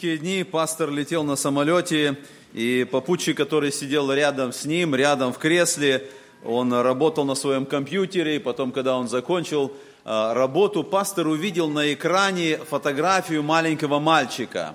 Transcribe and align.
рождественские 0.00 0.18
дни 0.18 0.44
пастор 0.44 0.90
летел 0.90 1.24
на 1.24 1.36
самолете, 1.36 2.16
и 2.54 2.86
попутчик, 2.90 3.36
который 3.36 3.70
сидел 3.70 4.10
рядом 4.12 4.52
с 4.52 4.64
ним, 4.64 4.94
рядом 4.94 5.32
в 5.32 5.38
кресле, 5.38 6.08
он 6.42 6.72
работал 6.72 7.24
на 7.26 7.34
своем 7.34 7.66
компьютере, 7.66 8.36
и 8.36 8.38
потом, 8.38 8.72
когда 8.72 8.96
он 8.96 9.08
закончил 9.08 9.72
а, 10.04 10.32
работу, 10.32 10.84
пастор 10.84 11.26
увидел 11.26 11.68
на 11.68 11.92
экране 11.92 12.56
фотографию 12.56 13.42
маленького 13.42 13.98
мальчика. 13.98 14.74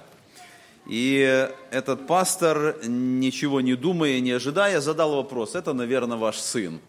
И 0.86 1.50
этот 1.72 2.05
пастор, 2.05 2.76
ничего 2.86 3.62
не 3.62 3.74
думая, 3.76 4.20
не 4.20 4.32
ожидая, 4.32 4.80
задал 4.80 5.16
вопрос, 5.16 5.55
это, 5.55 5.74
наверное, 5.74 6.18
ваш 6.18 6.38
сын. 6.38 6.80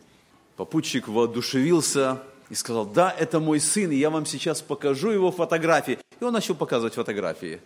Попутчик 0.57 1.09
воодушевился 1.09 2.19
и 2.51 2.55
сказал, 2.55 2.85
да, 2.85 3.15
это 3.19 3.41
мой 3.41 3.61
сын, 3.61 3.91
и 3.91 3.97
я 3.97 4.11
вам 4.11 4.27
сейчас 4.27 4.61
покажу 4.61 5.11
его 5.11 5.33
фотографии. 5.33 5.99
И 6.21 6.25
он 6.25 6.35
начал 6.35 6.55
показывать 6.55 6.95
фотографии. 6.95 7.61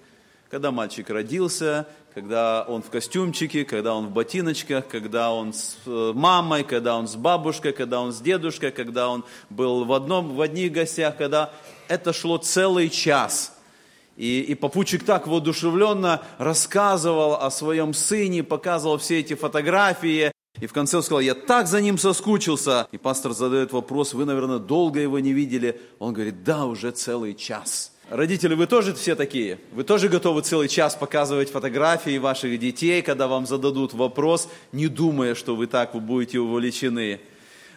Когда 0.51 0.73
мальчик 0.73 1.09
родился, 1.11 1.87
когда 2.13 2.65
он 2.67 2.83
в 2.83 2.91
костюмчике, 2.91 3.65
когда 3.65 3.95
он 3.95 4.09
в 4.09 4.11
ботиночках, 4.11 4.89
когда 4.89 5.33
он 5.33 5.53
с 5.53 5.77
э, 5.87 6.13
мамой, 6.13 6.65
когда 6.65 6.97
он 6.97 7.07
с 7.07 7.15
бабушкой, 7.15 7.73
когда 7.73 8.01
он 8.01 8.13
с 8.13 8.21
дедушкой, 8.21 8.73
когда 8.73 9.11
он 9.11 9.25
был 9.49 9.85
в, 9.85 9.93
одном, 9.93 10.35
в 10.35 10.41
одних 10.41 10.73
гостях, 10.73 11.17
когда 11.17 11.53
это 11.87 12.13
шло 12.13 12.37
целый 12.37 12.91
час. 12.91 13.57
И, 14.17 14.41
и 14.41 14.57
попутчик 14.57 15.05
так 15.05 15.29
воодушевленно 15.29 16.21
рассказывал 16.39 17.35
о 17.35 17.49
своем 17.53 17.95
сыне, 17.95 18.43
показывал 18.43 18.99
все 18.99 19.21
эти 19.21 19.35
фотографии. 19.35 20.33
И 20.61 20.67
в 20.67 20.73
конце 20.73 20.97
он 20.97 21.05
сказал, 21.05 21.21
я 21.21 21.37
так 21.37 21.69
за 21.69 21.81
ним 21.81 21.97
соскучился. 21.97 22.89
И 22.91 22.99
пастор 22.99 23.35
задает 23.35 23.71
вопрос, 23.71 24.15
вы, 24.15 24.25
наверное, 24.25 24.59
долго 24.59 24.99
его 24.99 25.21
не 25.21 25.33
видели. 25.33 25.81
Он 26.01 26.13
говорит, 26.13 26.43
да, 26.43 26.65
уже 26.65 26.91
целый 26.91 27.35
час. 27.35 27.93
Родители, 28.11 28.55
вы 28.55 28.67
тоже 28.67 28.93
все 28.93 29.15
такие? 29.15 29.61
Вы 29.71 29.85
тоже 29.85 30.09
готовы 30.09 30.43
целый 30.43 30.67
час 30.67 30.97
показывать 30.97 31.53
фотографии 31.53 32.19
ваших 32.19 32.59
детей, 32.59 33.03
когда 33.03 33.29
вам 33.29 33.47
зададут 33.47 33.95
вопрос, 33.95 34.49
не 34.73 34.89
думая, 34.89 35.37
что 35.37 35.55
вы 35.55 35.69
так 35.69 35.95
вы 35.95 36.01
будете 36.01 36.41
увлечены? 36.41 37.21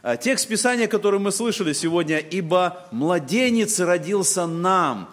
А 0.02 0.18
текст 0.18 0.48
Писания, 0.48 0.88
который 0.88 1.20
мы 1.20 1.32
слышали 1.32 1.72
сегодня, 1.72 2.18
«Ибо 2.18 2.88
младенец 2.90 3.80
родился 3.80 4.48
нам». 4.48 5.08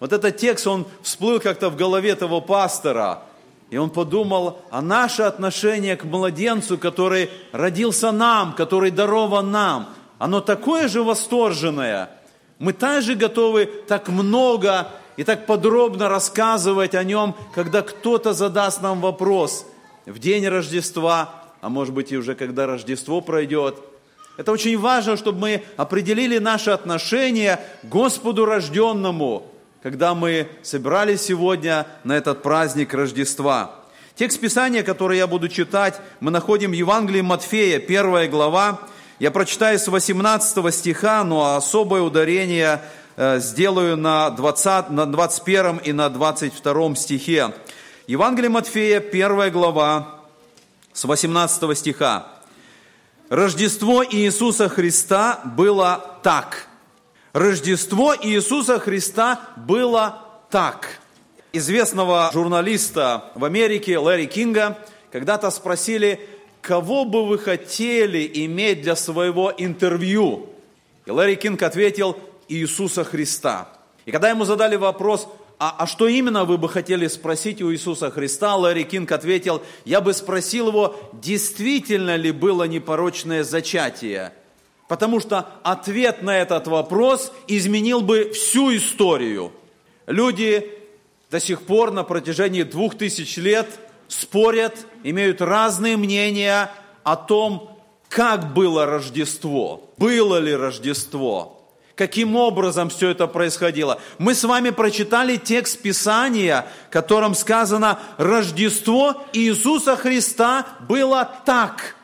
Вот 0.00 0.12
этот 0.12 0.36
текст, 0.38 0.66
он 0.66 0.84
всплыл 1.00 1.38
как-то 1.38 1.70
в 1.70 1.76
голове 1.76 2.16
того 2.16 2.40
пастора, 2.40 3.22
и 3.70 3.76
он 3.76 3.90
подумал, 3.90 4.62
а 4.72 4.82
наше 4.82 5.22
отношение 5.22 5.94
к 5.96 6.02
младенцу, 6.02 6.76
который 6.76 7.30
родился 7.52 8.10
нам, 8.10 8.54
который 8.54 8.90
дарован 8.90 9.52
нам, 9.52 9.90
оно 10.18 10.40
такое 10.40 10.88
же 10.88 11.04
восторженное– 11.04 12.10
мы 12.60 12.74
также 12.74 13.14
готовы 13.14 13.66
так 13.66 14.08
много 14.08 14.92
и 15.16 15.24
так 15.24 15.46
подробно 15.46 16.08
рассказывать 16.08 16.94
о 16.94 17.02
нем, 17.02 17.34
когда 17.54 17.80
кто-то 17.80 18.34
задаст 18.34 18.82
нам 18.82 19.00
вопрос 19.00 19.66
в 20.04 20.18
день 20.18 20.46
Рождества, 20.46 21.34
а 21.62 21.70
может 21.70 21.94
быть 21.94 22.12
и 22.12 22.18
уже 22.18 22.34
когда 22.34 22.66
Рождество 22.66 23.22
пройдет. 23.22 23.76
Это 24.36 24.52
очень 24.52 24.78
важно, 24.78 25.16
чтобы 25.16 25.40
мы 25.40 25.62
определили 25.78 26.36
наше 26.36 26.70
отношение 26.70 27.60
к 27.82 27.86
Господу 27.86 28.44
рожденному, 28.44 29.46
когда 29.82 30.14
мы 30.14 30.46
собирались 30.62 31.22
сегодня 31.22 31.86
на 32.04 32.14
этот 32.14 32.42
праздник 32.42 32.92
Рождества. 32.92 33.74
Текст 34.14 34.38
Писания, 34.38 34.82
который 34.82 35.16
я 35.16 35.26
буду 35.26 35.48
читать, 35.48 35.98
мы 36.20 36.30
находим 36.30 36.72
в 36.72 36.74
Евангелии 36.74 37.22
Матфея, 37.22 37.78
первая 37.78 38.28
глава, 38.28 38.80
я 39.20 39.30
прочитаю 39.30 39.78
с 39.78 39.86
18 39.86 40.74
стиха, 40.74 41.22
но 41.24 41.54
особое 41.54 42.00
ударение 42.00 42.80
э, 43.16 43.38
сделаю 43.38 43.98
на, 43.98 44.30
20, 44.30 44.88
на 44.88 45.04
21 45.04 45.76
и 45.84 45.92
на 45.92 46.08
22 46.08 46.94
стихе. 46.94 47.52
Евангелие 48.06 48.48
Матфея, 48.48 48.98
1 48.98 49.52
глава, 49.52 50.20
с 50.94 51.04
18 51.04 51.76
стиха. 51.76 52.28
Рождество 53.28 54.02
Иисуса 54.02 54.70
Христа 54.70 55.40
было 55.44 56.18
так. 56.22 56.66
Рождество 57.34 58.14
Иисуса 58.22 58.80
Христа 58.80 59.40
было 59.54 60.22
так. 60.48 60.98
Известного 61.52 62.30
журналиста 62.32 63.24
в 63.34 63.44
Америке 63.44 63.98
Лэри 63.98 64.24
Кинга 64.24 64.78
когда-то 65.12 65.50
спросили, 65.50 66.26
кого 66.60 67.04
бы 67.04 67.26
вы 67.26 67.38
хотели 67.38 68.30
иметь 68.44 68.82
для 68.82 68.96
своего 68.96 69.52
интервью? 69.56 70.48
И 71.06 71.10
Ларри 71.10 71.36
Кинг 71.36 71.62
ответил, 71.62 72.16
Иисуса 72.48 73.04
Христа. 73.04 73.68
И 74.06 74.10
когда 74.10 74.30
ему 74.30 74.44
задали 74.44 74.76
вопрос, 74.76 75.28
а, 75.58 75.74
а 75.78 75.86
что 75.86 76.08
именно 76.08 76.44
вы 76.44 76.58
бы 76.58 76.68
хотели 76.68 77.06
спросить 77.06 77.62
у 77.62 77.72
Иисуса 77.72 78.10
Христа, 78.10 78.56
Ларри 78.56 78.84
Кинг 78.84 79.12
ответил, 79.12 79.62
я 79.84 80.00
бы 80.00 80.12
спросил 80.14 80.68
его, 80.68 80.96
действительно 81.12 82.16
ли 82.16 82.32
было 82.32 82.64
непорочное 82.64 83.44
зачатие? 83.44 84.32
Потому 84.88 85.20
что 85.20 85.48
ответ 85.62 86.22
на 86.22 86.36
этот 86.36 86.66
вопрос 86.66 87.32
изменил 87.46 88.00
бы 88.00 88.32
всю 88.32 88.74
историю. 88.76 89.52
Люди 90.06 90.68
до 91.30 91.38
сих 91.38 91.62
пор 91.62 91.92
на 91.92 92.02
протяжении 92.02 92.64
двух 92.64 92.98
тысяч 92.98 93.36
лет 93.36 93.68
спорят, 94.10 94.86
имеют 95.04 95.40
разные 95.40 95.96
мнения 95.96 96.70
о 97.04 97.16
том, 97.16 97.78
как 98.08 98.52
было 98.52 98.84
Рождество, 98.84 99.88
было 99.96 100.38
ли 100.38 100.54
Рождество, 100.54 101.62
каким 101.94 102.34
образом 102.34 102.90
все 102.90 103.10
это 103.10 103.28
происходило. 103.28 104.00
Мы 104.18 104.34
с 104.34 104.42
вами 104.42 104.70
прочитали 104.70 105.36
текст 105.36 105.80
Писания, 105.80 106.66
в 106.88 106.92
котором 106.92 107.34
сказано, 107.34 108.00
Рождество 108.18 109.22
Иисуса 109.32 109.96
Христа 109.96 110.66
было 110.88 111.30
так. 111.46 111.94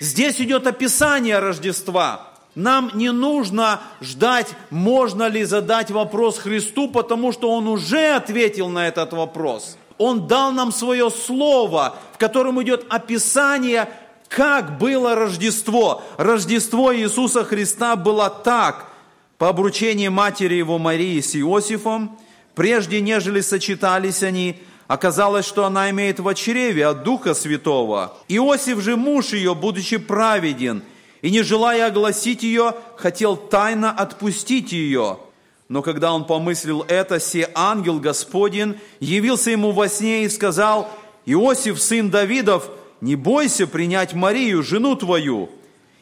Здесь 0.00 0.40
идет 0.40 0.66
описание 0.66 1.38
Рождества. 1.38 2.32
Нам 2.56 2.90
не 2.94 3.10
нужно 3.12 3.80
ждать, 4.00 4.48
можно 4.70 5.28
ли 5.28 5.44
задать 5.44 5.90
вопрос 5.90 6.38
Христу, 6.38 6.88
потому 6.88 7.32
что 7.32 7.50
Он 7.50 7.68
уже 7.68 8.14
ответил 8.14 8.68
на 8.68 8.88
этот 8.88 9.12
вопрос– 9.12 9.76
он 9.98 10.26
дал 10.26 10.52
нам 10.52 10.72
свое 10.72 11.10
слово, 11.10 11.96
в 12.12 12.18
котором 12.18 12.62
идет 12.62 12.86
описание, 12.88 13.88
как 14.28 14.78
было 14.78 15.14
Рождество. 15.14 16.02
Рождество 16.16 16.94
Иисуса 16.94 17.44
Христа 17.44 17.96
было 17.96 18.28
так, 18.30 18.90
по 19.38 19.48
обручении 19.48 20.08
матери 20.08 20.54
его 20.54 20.78
Марии 20.78 21.20
с 21.20 21.36
Иосифом, 21.36 22.18
прежде 22.54 23.00
нежели 23.00 23.40
сочетались 23.40 24.22
они, 24.22 24.60
оказалось, 24.86 25.46
что 25.46 25.64
она 25.64 25.90
имеет 25.90 26.20
в 26.20 26.34
чреве 26.34 26.86
от 26.86 27.02
Духа 27.02 27.34
Святого. 27.34 28.16
Иосиф 28.28 28.80
же 28.80 28.96
муж 28.96 29.32
ее, 29.32 29.54
будучи 29.54 29.96
праведен, 29.96 30.82
и 31.22 31.30
не 31.30 31.42
желая 31.42 31.86
огласить 31.86 32.42
ее, 32.42 32.74
хотел 32.96 33.36
тайно 33.36 33.90
отпустить 33.90 34.72
ее– 34.72 35.18
но 35.74 35.82
когда 35.82 36.12
он 36.12 36.24
помыслил 36.24 36.84
это, 36.86 37.18
се 37.18 37.50
ангел 37.52 37.98
Господень 37.98 38.78
явился 39.00 39.50
ему 39.50 39.72
во 39.72 39.88
сне 39.88 40.22
и 40.24 40.28
сказал, 40.28 40.88
«Иосиф, 41.26 41.82
сын 41.82 42.10
Давидов, 42.10 42.70
не 43.00 43.16
бойся 43.16 43.66
принять 43.66 44.14
Марию, 44.14 44.62
жену 44.62 44.94
твою, 44.94 45.50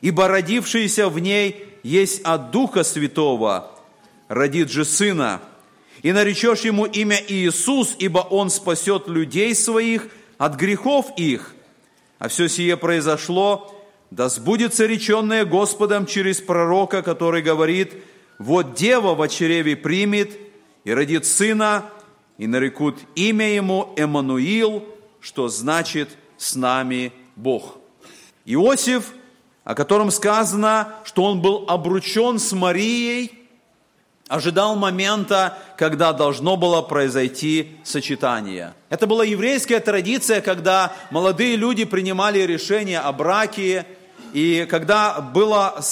ибо 0.03 0.29
родившийся 0.29 1.09
в 1.09 1.19
ней 1.21 1.65
есть 1.83 2.21
от 2.21 2.51
Духа 2.51 2.85
Святого, 2.85 3.71
родит 4.29 4.71
же 4.71 4.85
сына, 4.85 5.41
и 6.03 6.13
наречешь 6.13 6.67
ему 6.67 6.85
имя 6.85 7.19
Иисус, 7.27 7.97
ибо 7.99 8.19
он 8.19 8.51
спасет 8.51 9.09
людей 9.09 9.55
своих 9.55 10.09
от 10.37 10.57
грехов 10.57 11.07
их. 11.17 11.55
А 12.19 12.29
все 12.29 12.47
сие 12.47 12.77
произошло, 12.77 13.75
да 14.11 14.29
сбудется 14.29 14.85
реченное 14.85 15.47
Господом 15.47 16.05
через 16.05 16.43
пророка, 16.43 17.01
который 17.01 17.41
говорит– 17.41 17.95
вот 18.43 18.75
дева 18.75 19.15
в 19.15 19.29
чреве 19.29 19.77
примет 19.77 20.39
и 20.85 20.93
родит 20.93 21.27
сына, 21.27 21.85
и 22.39 22.47
нарекут 22.47 22.99
имя 23.15 23.55
ему 23.55 23.93
Эммануил, 23.97 24.85
что 25.21 25.49
значит 25.49 26.11
«с 26.37 26.57
нами 26.57 27.13
Бог». 27.37 27.79
Иосиф, 28.45 29.13
о 29.63 29.77
котором 29.77 30.11
сказано, 30.11 30.95
что 31.05 31.23
он 31.23 31.41
был 31.41 31.67
обручен 31.69 32.41
с 32.41 32.53
Марией, 32.53 33.33
ожидал 34.27 34.75
момента, 34.75 35.59
когда 35.77 36.13
должно 36.13 36.57
было 36.57 36.83
произойти 36.83 37.77
сочетание. 37.85 38.75
Это 38.89 39.07
была 39.07 39.25
еврейская 39.25 39.79
традиция, 39.79 40.41
когда 40.41 40.93
молодые 41.11 41.55
люди 41.55 41.85
принимали 41.85 42.41
решение 42.41 42.99
о 42.99 43.13
браке, 43.13 43.87
и 44.33 44.67
когда, 44.69 45.21
было, 45.21 45.83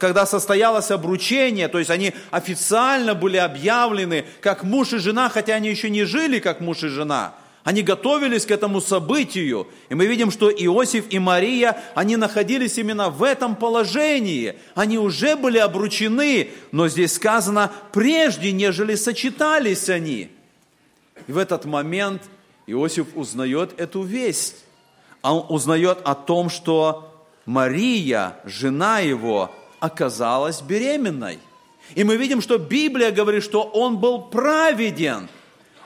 когда 0.00 0.26
состоялось 0.26 0.90
обручение, 0.90 1.68
то 1.68 1.78
есть 1.78 1.90
они 1.90 2.12
официально 2.30 3.14
были 3.14 3.36
объявлены 3.36 4.24
как 4.40 4.64
муж 4.64 4.92
и 4.92 4.98
жена, 4.98 5.28
хотя 5.28 5.54
они 5.54 5.68
еще 5.68 5.90
не 5.90 6.04
жили 6.04 6.40
как 6.40 6.60
муж 6.60 6.82
и 6.82 6.88
жена, 6.88 7.34
они 7.62 7.82
готовились 7.82 8.44
к 8.44 8.50
этому 8.50 8.80
событию. 8.80 9.68
И 9.88 9.94
мы 9.94 10.06
видим, 10.06 10.30
что 10.30 10.50
Иосиф 10.50 11.06
и 11.08 11.18
Мария, 11.18 11.80
они 11.94 12.16
находились 12.16 12.76
именно 12.76 13.08
в 13.08 13.22
этом 13.22 13.56
положении. 13.56 14.56
Они 14.74 14.98
уже 14.98 15.34
были 15.34 15.56
обручены, 15.56 16.50
но 16.72 16.88
здесь 16.88 17.14
сказано, 17.14 17.72
прежде, 17.92 18.52
нежели 18.52 18.96
сочетались 18.96 19.88
они. 19.88 20.30
И 21.26 21.32
в 21.32 21.38
этот 21.38 21.64
момент 21.64 22.22
Иосиф 22.66 23.06
узнает 23.14 23.78
эту 23.78 24.02
весть. 24.02 24.56
Он 25.22 25.46
узнает 25.48 25.98
о 26.04 26.14
том, 26.14 26.50
что 26.50 27.13
Мария, 27.46 28.36
жена 28.44 29.00
его, 29.00 29.50
оказалась 29.80 30.62
беременной. 30.62 31.38
И 31.94 32.04
мы 32.04 32.16
видим, 32.16 32.40
что 32.40 32.58
Библия 32.58 33.10
говорит, 33.10 33.44
что 33.44 33.62
он 33.62 33.98
был 33.98 34.22
праведен. 34.22 35.28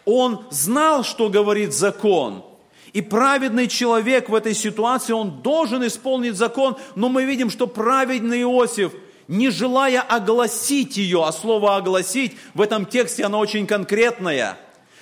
Он 0.05 0.45
знал, 0.51 1.05
что 1.05 1.29
говорит 1.29 1.75
закон. 1.75 2.45
И 2.93 3.03
праведный 3.03 3.69
человек 3.69 4.29
в 4.29 4.35
этой 4.35 4.55
ситуации, 4.55 5.13
он 5.13 5.43
должен 5.43 5.87
исполнить 5.87 6.37
закон, 6.37 6.77
но 6.95 7.09
мы 7.09 7.25
видим, 7.25 7.51
что 7.51 7.67
праведный 7.67 8.43
Иосиф, 8.43 8.93
не 9.27 9.51
желая 9.51 10.01
огласить 10.01 10.97
ее, 10.97 11.25
а 11.25 11.33
слово 11.33 11.77
«огласить» 11.77 12.37
в 12.55 12.63
этом 12.63 12.87
тексте, 12.87 13.25
оно 13.25 13.39
очень 13.41 13.67
конкретное. 13.67 14.57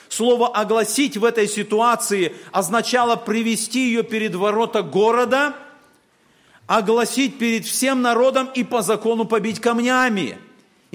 Слово 0.09 0.49
«огласить» 0.49 1.17
в 1.17 1.25
этой 1.25 1.47
ситуации 1.47 2.35
означало 2.50 3.14
привести 3.14 3.87
ее 3.87 4.02
перед 4.02 4.35
ворота 4.35 4.82
города, 4.82 5.55
огласить 6.66 7.38
перед 7.38 7.64
всем 7.64 8.02
народом 8.02 8.48
и 8.54 8.64
по 8.64 8.82
закону 8.82 9.24
побить 9.24 9.60
камнями– 9.60 10.38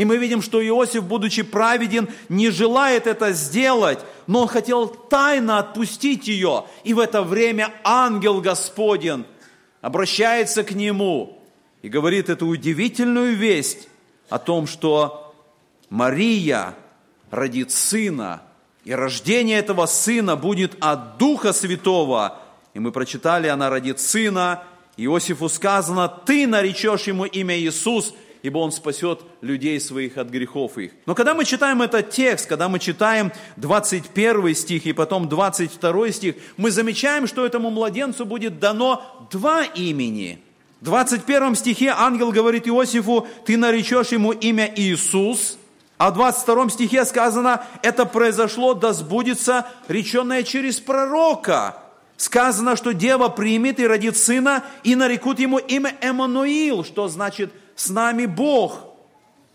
и 0.01 0.05
мы 0.05 0.17
видим, 0.17 0.41
что 0.41 0.65
Иосиф, 0.65 1.03
будучи 1.03 1.43
праведен, 1.43 2.09
не 2.29 2.49
желает 2.49 3.07
это 3.07 3.33
сделать, 3.33 3.99
но 4.25 4.41
он 4.41 4.47
хотел 4.47 4.87
тайно 4.87 5.59
отпустить 5.59 6.27
ее. 6.27 6.65
И 6.83 6.93
в 6.93 6.99
это 6.99 7.21
время 7.21 7.71
ангел 7.83 8.41
Господень 8.41 9.25
обращается 9.81 10.63
к 10.63 10.71
нему 10.71 11.39
и 11.81 11.89
говорит 11.89 12.29
эту 12.29 12.47
удивительную 12.47 13.35
весть 13.35 13.89
о 14.29 14.39
том, 14.39 14.65
что 14.65 15.35
Мария 15.89 16.73
родит 17.29 17.71
сына, 17.71 18.41
и 18.85 18.93
рождение 18.93 19.59
этого 19.59 19.85
сына 19.85 20.35
будет 20.35 20.77
от 20.79 21.17
Духа 21.17 21.53
Святого. 21.53 22.39
И 22.73 22.79
мы 22.79 22.91
прочитали, 22.91 23.47
она 23.47 23.69
родит 23.69 23.99
сына, 23.99 24.63
Иосифу 24.97 25.49
сказано, 25.49 26.07
ты 26.07 26.47
наречешь 26.47 27.03
ему 27.03 27.25
имя 27.25 27.57
Иисус, 27.57 28.13
ибо 28.43 28.59
Он 28.59 28.71
спасет 28.71 29.21
людей 29.41 29.79
своих 29.79 30.17
от 30.17 30.29
грехов 30.29 30.77
их. 30.77 30.91
Но 31.05 31.15
когда 31.15 31.33
мы 31.33 31.45
читаем 31.45 31.81
этот 31.81 32.09
текст, 32.09 32.47
когда 32.47 32.69
мы 32.69 32.79
читаем 32.79 33.31
21 33.57 34.55
стих 34.55 34.85
и 34.85 34.93
потом 34.93 35.29
22 35.29 36.11
стих, 36.11 36.35
мы 36.57 36.71
замечаем, 36.71 37.27
что 37.27 37.45
этому 37.45 37.69
младенцу 37.69 38.25
будет 38.25 38.59
дано 38.59 39.27
два 39.31 39.63
имени. 39.63 40.39
В 40.81 40.85
21 40.85 41.55
стихе 41.55 41.93
ангел 41.95 42.31
говорит 42.31 42.67
Иосифу, 42.67 43.27
ты 43.45 43.55
наречешь 43.55 44.09
ему 44.09 44.31
имя 44.31 44.71
Иисус, 44.75 45.57
а 45.99 46.09
в 46.09 46.15
22 46.15 46.69
стихе 46.71 47.05
сказано, 47.05 47.63
это 47.83 48.07
произошло, 48.07 48.73
да 48.73 48.91
сбудется 48.91 49.67
реченное 49.87 50.41
через 50.41 50.79
пророка. 50.79 51.80
Сказано, 52.21 52.75
что 52.75 52.93
дева 52.93 53.29
примет 53.29 53.79
и 53.79 53.87
родит 53.87 54.15
сына, 54.15 54.63
и 54.83 54.93
нарекут 54.93 55.39
ему 55.39 55.57
имя 55.57 55.95
Эммануил, 56.01 56.83
что 56.83 57.07
значит 57.07 57.51
с 57.75 57.89
нами 57.89 58.27
Бог. 58.27 58.93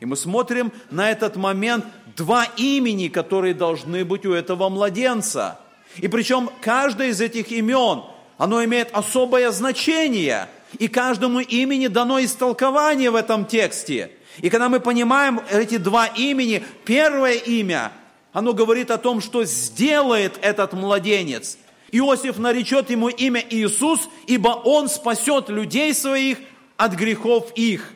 И 0.00 0.04
мы 0.04 0.16
смотрим 0.16 0.72
на 0.90 1.08
этот 1.08 1.36
момент 1.36 1.84
два 2.16 2.44
имени, 2.56 3.06
которые 3.06 3.54
должны 3.54 4.04
быть 4.04 4.26
у 4.26 4.32
этого 4.32 4.68
младенца. 4.68 5.60
И 5.98 6.08
причем 6.08 6.50
каждое 6.60 7.10
из 7.10 7.20
этих 7.20 7.52
имен, 7.52 8.02
оно 8.36 8.64
имеет 8.64 8.90
особое 8.92 9.52
значение. 9.52 10.48
И 10.80 10.88
каждому 10.88 11.38
имени 11.38 11.86
дано 11.86 12.18
истолкование 12.18 13.12
в 13.12 13.14
этом 13.14 13.44
тексте. 13.46 14.10
И 14.38 14.50
когда 14.50 14.68
мы 14.68 14.80
понимаем 14.80 15.40
эти 15.52 15.76
два 15.76 16.08
имени, 16.08 16.64
первое 16.84 17.34
имя, 17.34 17.92
оно 18.32 18.54
говорит 18.54 18.90
о 18.90 18.98
том, 18.98 19.20
что 19.20 19.44
сделает 19.44 20.36
этот 20.42 20.72
младенец. 20.72 21.58
Иосиф 21.92 22.38
наречет 22.38 22.90
ему 22.90 23.08
имя 23.08 23.44
Иисус, 23.48 24.08
ибо 24.26 24.48
он 24.48 24.88
спасет 24.88 25.48
людей 25.48 25.94
своих 25.94 26.38
от 26.76 26.94
грехов 26.94 27.52
их. 27.54 27.92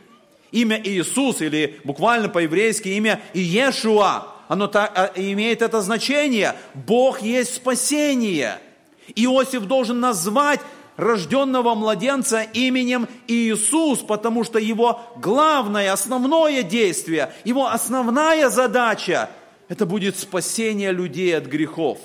Имя 0.53 0.81
Иисус, 0.83 1.41
или 1.41 1.81
буквально 1.85 2.29
по-еврейски 2.29 2.89
имя 2.89 3.21
Иешуа, 3.35 4.27
оно 4.49 4.67
так, 4.67 4.93
а, 4.97 5.13
имеет 5.15 5.63
это 5.63 5.81
значение. 5.81 6.57
Бог 6.75 7.23
есть 7.23 7.55
спасение. 7.55 8.59
Иосиф 9.15 9.67
должен 9.67 10.01
назвать 10.01 10.61
рожденного 10.97 11.75
младенца 11.75 12.43
именем 12.43 13.09
Иисус, 13.27 14.01
потому 14.01 14.45
что 14.45 14.59
его 14.59 15.01
главное, 15.17 15.93
основное 15.93 16.63
действие, 16.63 17.33
его 17.45 17.69
основная 17.69 18.51
задача, 18.51 19.31
это 19.69 19.87
будет 19.87 20.19
спасение 20.19 20.93
людей 20.93 21.37
от 21.37 21.47
грехов. 21.47 21.99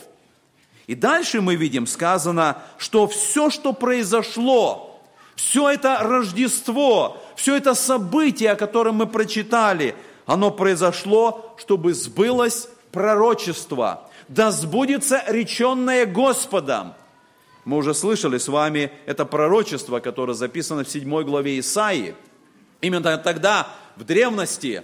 И 0.87 0.95
дальше 0.95 1.41
мы 1.41 1.55
видим, 1.55 1.87
сказано, 1.87 2.61
что 2.77 3.07
все, 3.07 3.49
что 3.49 3.73
произошло, 3.73 5.01
все 5.35 5.69
это 5.69 5.97
Рождество, 6.01 7.17
все 7.35 7.55
это 7.55 7.73
событие, 7.73 8.51
о 8.51 8.55
котором 8.55 8.95
мы 8.95 9.07
прочитали, 9.07 9.95
оно 10.25 10.51
произошло, 10.51 11.55
чтобы 11.57 11.93
сбылось 11.93 12.69
пророчество. 12.91 14.09
Да 14.27 14.51
сбудется 14.51 15.23
реченное 15.27 16.05
Господом. 16.05 16.93
Мы 17.65 17.77
уже 17.77 17.93
слышали 17.93 18.37
с 18.37 18.47
вами 18.47 18.91
это 19.05 19.25
пророчество, 19.25 19.99
которое 19.99 20.33
записано 20.33 20.83
в 20.83 20.89
7 20.89 21.23
главе 21.23 21.59
Исаии. 21.59 22.15
Именно 22.81 23.17
тогда, 23.17 23.67
в 23.95 24.03
древности, 24.03 24.83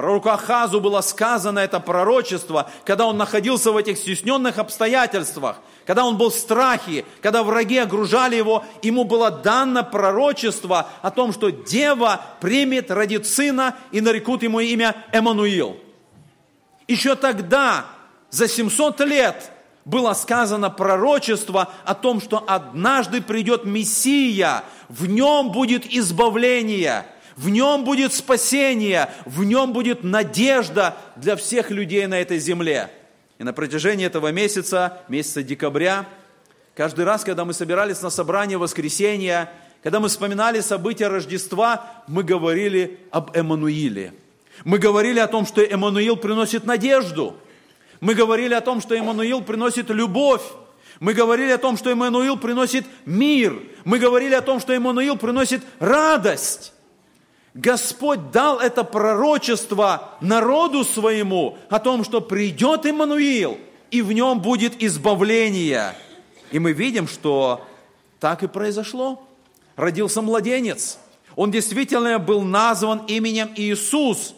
Пророку 0.00 0.30
Ахазу 0.30 0.80
было 0.80 1.02
сказано 1.02 1.58
это 1.58 1.78
пророчество, 1.78 2.70
когда 2.86 3.04
он 3.04 3.18
находился 3.18 3.70
в 3.70 3.76
этих 3.76 3.98
стесненных 3.98 4.56
обстоятельствах, 4.56 5.58
когда 5.84 6.06
он 6.06 6.16
был 6.16 6.30
в 6.30 6.34
страхе, 6.34 7.04
когда 7.20 7.42
враги 7.42 7.76
огружали 7.76 8.34
его, 8.34 8.64
ему 8.80 9.04
было 9.04 9.30
дано 9.30 9.84
пророчество 9.84 10.88
о 11.02 11.10
том, 11.10 11.34
что 11.34 11.50
дева 11.50 12.22
примет, 12.40 12.90
родит 12.90 13.26
сына 13.26 13.76
и 13.92 14.00
нарекут 14.00 14.42
ему 14.42 14.60
имя 14.60 14.96
Эммануил. 15.12 15.76
Еще 16.88 17.14
тогда, 17.14 17.84
за 18.30 18.48
700 18.48 19.00
лет, 19.00 19.52
было 19.84 20.14
сказано 20.14 20.70
пророчество 20.70 21.68
о 21.84 21.94
том, 21.94 22.22
что 22.22 22.42
однажды 22.46 23.20
придет 23.20 23.66
Мессия, 23.66 24.64
в 24.88 25.04
нем 25.04 25.52
будет 25.52 25.84
избавление– 25.84 27.04
в 27.36 27.48
нем 27.48 27.84
будет 27.84 28.12
спасение, 28.12 29.10
в 29.24 29.44
нем 29.44 29.72
будет 29.72 30.04
надежда 30.04 30.96
для 31.16 31.36
всех 31.36 31.70
людей 31.70 32.06
на 32.06 32.20
этой 32.20 32.38
земле. 32.38 32.90
И 33.38 33.44
на 33.44 33.52
протяжении 33.52 34.06
этого 34.06 34.32
месяца, 34.32 35.02
месяца 35.08 35.42
декабря, 35.42 36.06
каждый 36.74 37.04
раз, 37.04 37.24
когда 37.24 37.44
мы 37.44 37.54
собирались 37.54 38.02
на 38.02 38.10
собрание 38.10 38.58
воскресенья, 38.58 39.50
когда 39.82 39.98
мы 39.98 40.08
вспоминали 40.08 40.60
события 40.60 41.08
Рождества, 41.08 42.02
мы 42.06 42.22
говорили 42.22 42.98
об 43.10 43.34
Эммануиле. 43.34 44.12
Мы 44.64 44.78
говорили 44.78 45.18
о 45.20 45.26
том, 45.26 45.46
что 45.46 45.62
Эммануил 45.62 46.16
приносит 46.16 46.64
надежду. 46.66 47.36
Мы 48.00 48.14
говорили 48.14 48.52
о 48.52 48.60
том, 48.60 48.80
что 48.80 48.94
Эммануил 48.94 49.40
приносит 49.40 49.88
любовь. 49.88 50.42
Мы 51.00 51.14
говорили 51.14 51.52
о 51.52 51.58
том, 51.58 51.78
что 51.78 51.90
Эммануил 51.90 52.36
приносит 52.36 52.84
мир. 53.06 53.58
Мы 53.84 53.98
говорили 53.98 54.34
о 54.34 54.42
том, 54.42 54.60
что 54.60 54.74
Эммануил 54.74 55.16
приносит 55.16 55.62
радость. 55.78 56.74
Господь 57.54 58.30
дал 58.30 58.60
это 58.60 58.84
пророчество 58.84 60.14
народу 60.20 60.84
своему 60.84 61.58
о 61.68 61.80
том, 61.80 62.04
что 62.04 62.20
придет 62.20 62.86
Иммануил, 62.86 63.58
и 63.90 64.02
в 64.02 64.12
нем 64.12 64.40
будет 64.40 64.80
избавление. 64.82 65.94
И 66.52 66.58
мы 66.58 66.72
видим, 66.72 67.08
что 67.08 67.66
так 68.20 68.42
и 68.42 68.48
произошло. 68.48 69.26
Родился 69.74 70.22
младенец. 70.22 70.98
Он 71.34 71.50
действительно 71.50 72.18
был 72.18 72.42
назван 72.42 73.04
именем 73.06 73.50
Иисус. 73.56 74.34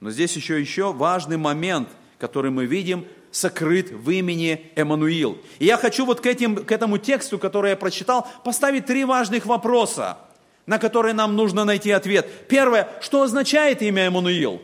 Но 0.00 0.10
здесь 0.10 0.34
еще, 0.36 0.60
еще 0.60 0.92
важный 0.92 1.36
момент, 1.36 1.88
который 2.18 2.50
мы 2.50 2.66
видим, 2.66 3.06
сокрыт 3.30 3.90
в 3.90 4.10
имени 4.10 4.70
Эммануил. 4.76 5.38
И 5.58 5.66
я 5.66 5.78
хочу 5.78 6.04
вот 6.04 6.20
к, 6.20 6.26
этим, 6.26 6.56
к 6.56 6.72
этому 6.72 6.98
тексту, 6.98 7.38
который 7.38 7.70
я 7.70 7.76
прочитал, 7.76 8.26
поставить 8.44 8.84
три 8.86 9.04
важных 9.04 9.46
вопроса 9.46 10.18
на 10.66 10.78
которые 10.78 11.14
нам 11.14 11.36
нужно 11.36 11.64
найти 11.64 11.90
ответ. 11.90 12.28
Первое, 12.48 12.88
что 13.00 13.22
означает 13.22 13.82
имя 13.82 14.06
Эммануил? 14.06 14.62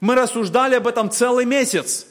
Мы 0.00 0.14
рассуждали 0.14 0.74
об 0.74 0.86
этом 0.86 1.10
целый 1.10 1.44
месяц. 1.44 2.06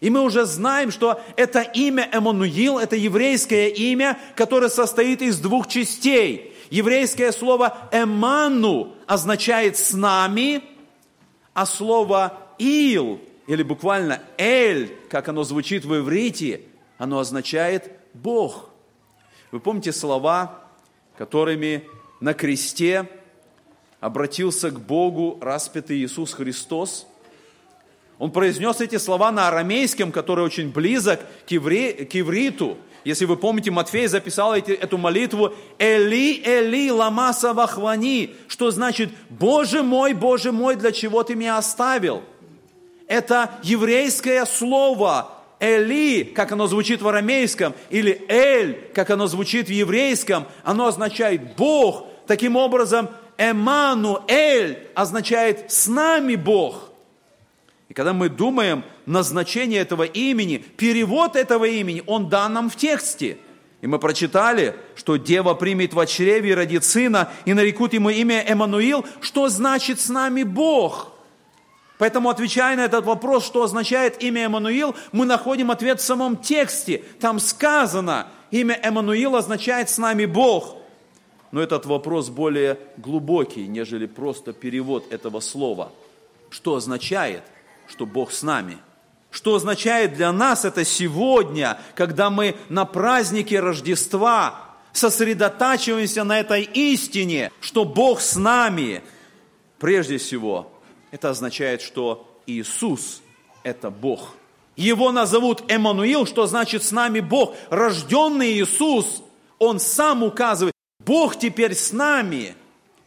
И 0.00 0.10
мы 0.10 0.22
уже 0.22 0.44
знаем, 0.44 0.90
что 0.90 1.20
это 1.36 1.62
имя 1.62 2.08
Эммануил, 2.12 2.78
это 2.78 2.96
еврейское 2.96 3.68
имя, 3.68 4.18
которое 4.36 4.68
состоит 4.68 5.22
из 5.22 5.38
двух 5.38 5.66
частей. 5.68 6.52
Еврейское 6.70 7.32
слово 7.32 7.88
«эману» 7.92 8.94
означает 9.06 9.76
«с 9.76 9.92
нами», 9.92 10.62
а 11.52 11.66
слово 11.66 12.38
«ил» 12.58 13.20
или 13.46 13.62
буквально 13.62 14.20
«эль», 14.36 14.94
как 15.08 15.28
оно 15.28 15.44
звучит 15.44 15.84
в 15.84 15.96
иврите, 15.96 16.62
оно 16.98 17.18
означает 17.18 17.92
«Бог». 18.12 18.70
Вы 19.52 19.60
помните 19.60 19.92
слова, 19.92 20.64
которыми 21.16 21.84
на 22.24 22.32
кресте 22.32 23.06
обратился 24.00 24.70
к 24.70 24.80
Богу 24.80 25.38
распятый 25.42 25.98
Иисус 25.98 26.32
Христос, 26.32 27.06
Он 28.18 28.30
произнес 28.30 28.80
эти 28.80 28.96
слова 28.96 29.30
на 29.30 29.48
арамейском, 29.48 30.10
который 30.10 30.42
очень 30.42 30.70
близок 30.70 31.20
к, 31.46 31.50
евре, 31.50 31.92
к 31.92 32.16
ивриту. 32.16 32.78
Если 33.04 33.26
вы 33.26 33.36
помните, 33.36 33.70
Матфей 33.70 34.06
записал 34.06 34.54
эти, 34.54 34.70
эту 34.70 34.96
молитву 34.96 35.52
«Эли, 35.78 36.40
Эли, 36.42 36.90
ламаса 36.90 37.52
вахвани», 37.52 38.34
что 38.48 38.70
значит 38.70 39.10
«Боже 39.28 39.82
мой, 39.82 40.14
Боже 40.14 40.50
мой, 40.50 40.76
для 40.76 40.92
чего 40.92 41.24
ты 41.24 41.34
меня 41.34 41.58
оставил?» 41.58 42.22
Это 43.06 43.50
еврейское 43.62 44.46
слово 44.46 45.30
«Эли», 45.60 46.24
как 46.24 46.52
оно 46.52 46.66
звучит 46.68 47.02
в 47.02 47.08
арамейском, 47.08 47.74
или 47.90 48.24
«Эль», 48.28 48.90
как 48.94 49.10
оно 49.10 49.26
звучит 49.26 49.66
в 49.68 49.72
еврейском, 49.72 50.46
оно 50.62 50.86
означает 50.86 51.56
«Бог». 51.56 52.13
Таким 52.26 52.56
образом, 52.56 53.10
«Эмануэль» 53.36 54.88
означает 54.94 55.70
«с 55.70 55.86
нами 55.86 56.36
Бог». 56.36 56.90
И 57.88 57.94
когда 57.94 58.12
мы 58.12 58.28
думаем 58.28 58.84
назначение 59.06 59.80
этого 59.80 60.04
имени, 60.04 60.58
перевод 60.58 61.36
этого 61.36 61.64
имени, 61.64 62.02
он 62.06 62.28
дан 62.28 62.52
нам 62.54 62.70
в 62.70 62.76
тексте. 62.76 63.38
И 63.82 63.86
мы 63.86 63.98
прочитали, 63.98 64.74
что 64.96 65.16
дева 65.16 65.52
примет 65.52 65.92
в 65.92 66.06
чреве 66.06 66.50
и 66.50 66.54
родит 66.54 66.84
сына, 66.84 67.30
и 67.44 67.52
нарекут 67.52 67.92
ему 67.92 68.08
имя 68.08 68.42
Эммануил, 68.46 69.04
что 69.20 69.48
значит 69.50 70.00
с 70.00 70.08
нами 70.08 70.42
Бог. 70.42 71.12
Поэтому, 71.98 72.30
отвечая 72.30 72.76
на 72.76 72.86
этот 72.86 73.04
вопрос, 73.04 73.44
что 73.44 73.62
означает 73.62 74.22
имя 74.22 74.44
Эммануил, 74.44 74.96
мы 75.12 75.26
находим 75.26 75.70
ответ 75.70 76.00
в 76.00 76.04
самом 76.04 76.38
тексте. 76.38 77.04
Там 77.20 77.38
сказано, 77.38 78.28
имя 78.50 78.80
Эммануил 78.82 79.36
означает 79.36 79.90
с 79.90 79.98
нами 79.98 80.24
Бог. 80.24 80.78
Но 81.54 81.62
этот 81.62 81.86
вопрос 81.86 82.30
более 82.30 82.80
глубокий, 82.96 83.68
нежели 83.68 84.06
просто 84.06 84.52
перевод 84.52 85.12
этого 85.12 85.38
слова. 85.38 85.92
Что 86.50 86.74
означает 86.74 87.44
что 87.86 88.06
Бог 88.06 88.32
с 88.32 88.42
нами. 88.42 88.78
Что 89.30 89.54
означает 89.54 90.14
для 90.14 90.32
нас 90.32 90.64
это 90.64 90.84
сегодня, 90.84 91.78
когда 91.94 92.28
мы 92.28 92.56
на 92.70 92.84
празднике 92.84 93.60
Рождества 93.60 94.62
сосредотачиваемся 94.92 96.24
на 96.24 96.40
этой 96.40 96.64
истине, 96.64 97.52
что 97.60 97.84
Бог 97.84 98.20
с 98.20 98.34
нами. 98.34 99.04
Прежде 99.78 100.18
всего, 100.18 100.72
это 101.12 101.30
означает, 101.30 101.82
что 101.82 102.26
Иисус– 102.46 103.22
это 103.62 103.90
Бог. 103.90 104.34
Его 104.74 105.12
назовут 105.12 105.70
Эммануил, 105.70 106.26
что 106.26 106.48
значит 106.48 106.82
с 106.82 106.90
нами 106.90 107.20
Бог. 107.20 107.54
Рожденный 107.70 108.54
Иисус, 108.54 109.22
Он 109.60 109.78
сам 109.78 110.24
указывает, 110.24 110.73
Бог 111.04 111.38
теперь 111.38 111.74
с 111.74 111.92
нами. 111.92 112.54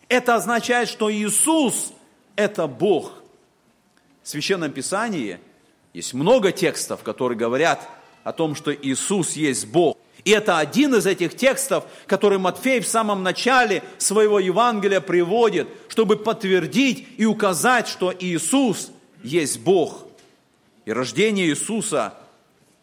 Это 0.10 0.36
означает, 0.36 0.90
что 0.90 1.12
Иисус– 1.12 1.94
это 2.36 2.68
Бог– 2.68 3.14
в 4.28 4.30
Священном 4.30 4.74
Писании 4.74 5.40
есть 5.94 6.14
много 6.14 6.52
текстов, 6.52 7.02
которые 7.02 7.38
говорят 7.38 7.88
о 8.26 8.34
том, 8.34 8.56
что 8.56 8.74
Иисус 8.76 9.38
есть 9.38 9.68
Бог. 9.68 9.98
И 10.26 10.32
это 10.32 10.58
один 10.58 10.96
из 10.96 11.06
этих 11.06 11.38
текстов, 11.38 11.86
который 12.08 12.38
Матфей 12.38 12.82
в 12.82 12.88
самом 12.90 13.24
начале 13.24 13.84
своего 13.98 14.40
Евангелия 14.40 15.00
приводит, 15.00 15.70
чтобы 15.88 16.18
подтвердить 16.18 17.08
и 17.16 17.26
указать, 17.26 17.88
что 17.88 18.14
Иисус 18.20 18.92
есть 19.24 19.62
Бог. 19.62 20.06
И 20.84 20.92
рождение 20.92 21.48
Иисуса 21.48 22.14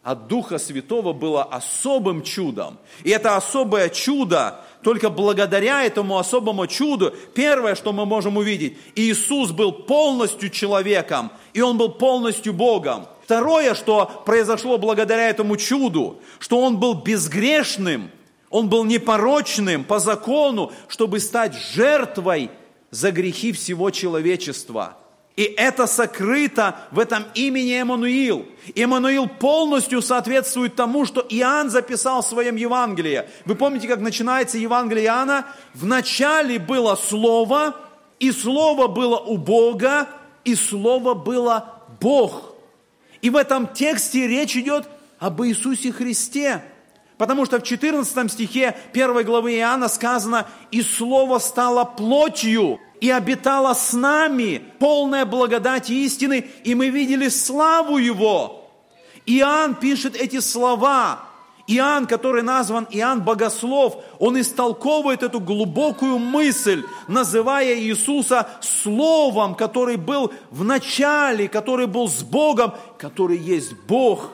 от 0.05 0.27
Духа 0.27 0.59
Святого 0.59 1.13
было 1.13 1.43
особым 1.43 2.21
чудом. 2.21 2.77
И 3.03 3.09
это 3.09 3.35
особое 3.35 3.89
чудо 3.89 4.61
только 4.83 5.09
благодаря 5.09 5.83
этому 5.83 6.19
особому 6.19 6.67
чуду, 6.67 7.11
первое, 7.33 7.73
что 7.73 7.91
мы 7.91 8.05
можем 8.05 8.37
увидеть, 8.37 8.77
Иисус 8.93 9.49
был 9.49 9.71
полностью 9.71 10.51
человеком, 10.51 11.31
и 11.53 11.61
Он 11.61 11.79
был 11.79 11.89
полностью 11.89 12.53
Богом. 12.53 13.07
Второе, 13.23 13.73
что 13.73 14.21
произошло 14.27 14.77
благодаря 14.77 15.27
этому 15.27 15.57
чуду, 15.57 16.19
что 16.37 16.61
Он 16.61 16.77
был 16.77 16.93
безгрешным, 16.93 18.11
Он 18.51 18.69
был 18.69 18.85
непорочным 18.85 19.83
по 19.83 19.97
закону, 19.97 20.71
чтобы 20.87 21.19
стать 21.19 21.55
жертвой 21.55 22.51
за 22.91 23.11
грехи 23.11 23.51
всего 23.53 23.89
человечества– 23.89 24.97
и 25.35 25.43
это 25.43 25.85
сокрыто 25.85 26.77
в 26.91 26.99
этом 26.99 27.25
имени 27.33 27.77
Эммануил. 27.77 28.45
Эммануил 28.73 29.27
полностью 29.27 30.01
соответствует 30.01 30.75
тому, 30.75 31.05
что 31.05 31.25
Иоанн 31.27 31.69
записал 31.69 32.21
в 32.21 32.25
своем 32.25 32.55
Евангелии. 32.55 33.25
Вы 33.43 33.55
помните, 33.55 33.87
как 33.89 33.99
начинается 33.99 34.57
Евангелие 34.57 35.05
Иоанна? 35.05 35.45
В 35.73 35.85
начале 35.85 36.57
было 36.57 36.95
Слово, 36.95 37.75
и 38.17 38.31
Слово 38.31 38.87
было 38.87 39.17
у 39.17 39.37
Бога, 39.37 40.07
и 40.45 40.55
Слово 40.55 41.13
было 41.13 41.83
Бог. 41.99 42.55
И 43.21 43.29
в 43.29 43.35
этом 43.35 43.67
тексте 43.67 44.27
речь 44.27 44.55
идет 44.55 44.87
об 45.19 45.43
Иисусе 45.43 45.91
Христе. 45.91 46.63
Потому 47.17 47.45
что 47.45 47.59
в 47.59 47.63
14 47.63 48.31
стихе 48.31 48.75
1 48.93 49.25
главы 49.25 49.55
Иоанна 49.55 49.89
сказано, 49.89 50.47
«И 50.71 50.81
Слово 50.81 51.39
стало 51.39 51.83
плотью, 51.83 52.79
и 53.01 53.09
обитала 53.09 53.73
с 53.73 53.93
нами 53.93 54.63
полная 54.79 55.25
благодать 55.25 55.89
истины, 55.89 56.49
и 56.63 56.75
мы 56.75 56.89
видели 56.89 57.27
славу 57.27 57.97
Его. 57.97 58.69
Иоанн 59.25 59.75
пишет 59.75 60.15
эти 60.15 60.39
слова. 60.39 61.19
Иоанн, 61.67 62.05
который 62.05 62.43
назван 62.43 62.87
Иоанн 62.91 63.23
Богослов, 63.23 63.97
он 64.19 64.39
истолковывает 64.39 65.23
эту 65.23 65.39
глубокую 65.39 66.19
мысль, 66.19 66.83
называя 67.07 67.75
Иисуса 67.75 68.47
Словом, 68.61 69.55
который 69.55 69.95
был 69.97 70.31
в 70.51 70.63
начале, 70.63 71.47
который 71.47 71.87
был 71.87 72.07
с 72.07 72.21
Богом, 72.21 72.75
который 72.99 73.37
есть 73.37 73.73
Бог, 73.87 74.29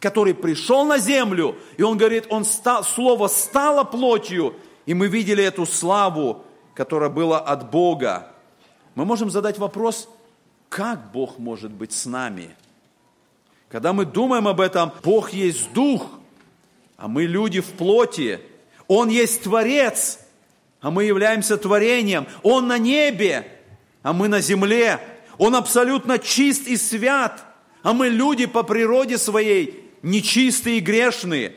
который 0.00 0.32
пришел 0.32 0.86
на 0.86 0.96
землю. 0.96 1.56
И 1.76 1.82
он 1.82 1.98
говорит, 1.98 2.26
он 2.30 2.46
стал, 2.46 2.82
Слово 2.82 3.28
стало 3.28 3.84
плотью, 3.84 4.54
и 4.86 4.94
мы 4.94 5.08
видели 5.08 5.44
эту 5.44 5.66
славу, 5.66 6.44
которое 6.74 7.10
было 7.10 7.38
от 7.38 7.70
Бога. 7.70 8.28
Мы 8.94 9.04
можем 9.04 9.30
задать 9.30 9.58
вопрос, 9.58 10.08
как 10.68 11.12
Бог 11.12 11.38
может 11.38 11.70
быть 11.70 11.92
с 11.92 12.06
нами? 12.06 12.50
Когда 13.68 13.92
мы 13.92 14.04
думаем 14.04 14.46
об 14.46 14.60
этом, 14.60 14.92
Бог 15.02 15.32
есть 15.32 15.72
Дух, 15.72 16.08
а 16.96 17.08
мы 17.08 17.24
люди 17.24 17.60
в 17.60 17.72
плоти. 17.72 18.40
Он 18.86 19.08
есть 19.08 19.42
Творец, 19.42 20.20
а 20.80 20.90
мы 20.90 21.04
являемся 21.04 21.56
творением. 21.56 22.26
Он 22.42 22.68
на 22.68 22.78
небе, 22.78 23.48
а 24.02 24.12
мы 24.12 24.28
на 24.28 24.40
земле. 24.40 25.00
Он 25.38 25.56
абсолютно 25.56 26.18
чист 26.18 26.68
и 26.68 26.76
свят, 26.76 27.44
а 27.82 27.92
мы 27.92 28.08
люди 28.08 28.46
по 28.46 28.62
природе 28.62 29.18
своей 29.18 29.90
нечистые 30.02 30.78
и 30.78 30.80
грешные. 30.80 31.54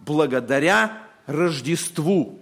Благодаря 0.00 1.02
Рождеству 1.26 2.38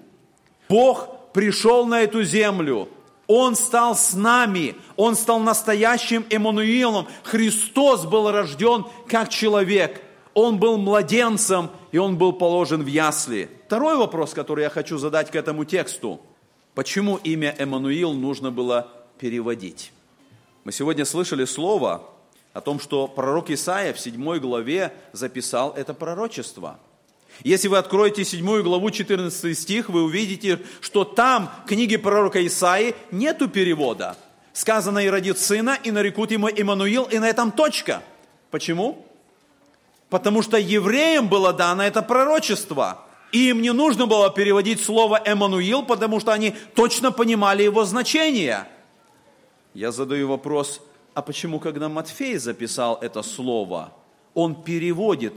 Бог 0.69 1.14
пришел 1.35 1.85
на 1.85 2.01
эту 2.01 2.23
землю, 2.23 2.89
Он 3.27 3.57
стал 3.57 3.95
с 3.95 4.15
нами, 4.15 4.77
Он 4.97 5.15
стал 5.17 5.41
настоящим 5.41 6.25
Эммануилом. 6.31 7.07
Христос 7.25 8.07
был 8.07 8.31
рожден 8.31 8.87
как 9.07 9.29
человек, 9.29 10.01
Он 10.33 10.59
был 10.59 10.79
младенцем, 10.79 11.71
и 11.93 11.99
Он 11.99 12.17
был 12.17 12.33
положен 12.33 12.83
в 12.83 12.87
ясли. 12.87 13.51
Второй 13.67 13.97
вопрос, 13.97 14.33
который 14.33 14.63
я 14.63 14.71
хочу 14.71 14.97
задать 14.97 15.31
к 15.31 15.35
этому 15.35 15.67
тексту. 15.67 16.21
Почему 16.75 17.17
имя 17.17 17.55
Эммануил 17.59 18.15
нужно 18.15 18.51
было 18.51 18.89
переводить? 19.19 19.93
Мы 20.65 20.73
сегодня 20.73 21.05
слышали 21.05 21.45
слово 21.45 22.09
о 22.53 22.61
том, 22.61 22.81
что 22.81 23.09
пророк 23.09 23.51
Исаия 23.51 23.93
в 23.93 24.01
7 24.01 24.39
главе 24.39 24.93
записал 25.13 25.75
это 25.77 25.93
пророчество– 25.95 26.79
если 27.43 27.69
вы 27.69 27.79
откроете 27.79 28.25
7 28.25 28.63
главу 28.63 28.91
14 28.91 29.59
стих, 29.59 29.89
вы 29.89 30.03
увидите, 30.05 30.61
что 30.81 31.05
там 31.05 31.51
в 31.65 31.69
книге 31.69 31.99
пророка 31.99 32.45
Исаи 32.47 32.95
нету 33.11 33.49
перевода. 33.49 34.17
Сказано 34.53 35.01
и 35.01 35.09
родит 35.09 35.39
сына, 35.39 35.77
и 35.83 35.91
нарекут 35.91 36.31
ему 36.31 36.49
Иммануил, 36.49 37.05
и 37.05 37.19
на 37.19 37.29
этом 37.29 37.51
точка. 37.51 38.03
Почему? 38.51 39.05
Потому 40.11 40.43
что 40.43 40.57
евреям 40.57 41.29
было 41.29 41.53
дано 41.53 41.83
это 41.83 42.03
пророчество. 42.03 43.05
И 43.33 43.49
им 43.49 43.63
не 43.63 43.73
нужно 43.73 44.07
было 44.07 44.31
переводить 44.31 44.81
слово 44.81 45.21
Эммануил, 45.25 45.83
потому 45.83 46.21
что 46.21 46.33
они 46.33 46.55
точно 46.77 47.11
понимали 47.11 47.65
его 47.65 47.85
значение. 47.85 48.69
Я 49.75 49.91
задаю 49.91 50.29
вопрос, 50.29 50.81
а 51.15 51.23
почему, 51.23 51.59
когда 51.59 51.89
Матфей 51.89 52.39
записал 52.39 52.97
это 53.03 53.23
слово, 53.23 53.93
он 54.35 54.63
переводит 54.63 55.35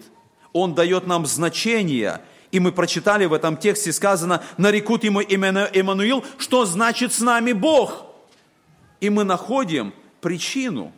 он 0.53 0.73
дает 0.73 1.07
нам 1.07 1.25
значение. 1.25 2.21
И 2.51 2.59
мы 2.59 2.71
прочитали 2.71 3.25
в 3.25 3.33
этом 3.33 3.57
тексте 3.57 3.91
сказано, 3.91 4.41
нарекут 4.57 5.03
ему 5.03 5.19
именно 5.19 5.69
Эммануил, 5.73 6.23
что 6.37 6.65
значит 6.65 7.13
с 7.13 7.19
нами 7.19 7.51
Бог. 7.51 8.05
И 9.01 9.09
мы 9.09 9.23
находим 9.23 9.93
причину. 10.21 10.91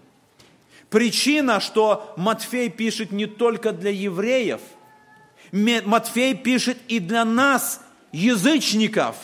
Причина, 0.90 1.60
что 1.60 2.14
Матфей 2.18 2.70
пишет 2.70 3.12
не 3.12 3.26
только 3.26 3.72
для 3.72 3.92
евреев, 3.92 4.62
Матфей 5.52 6.36
пишет 6.36 6.78
и 6.88 7.00
для 7.00 7.26
нас, 7.26 7.82
язычников, 8.12 9.16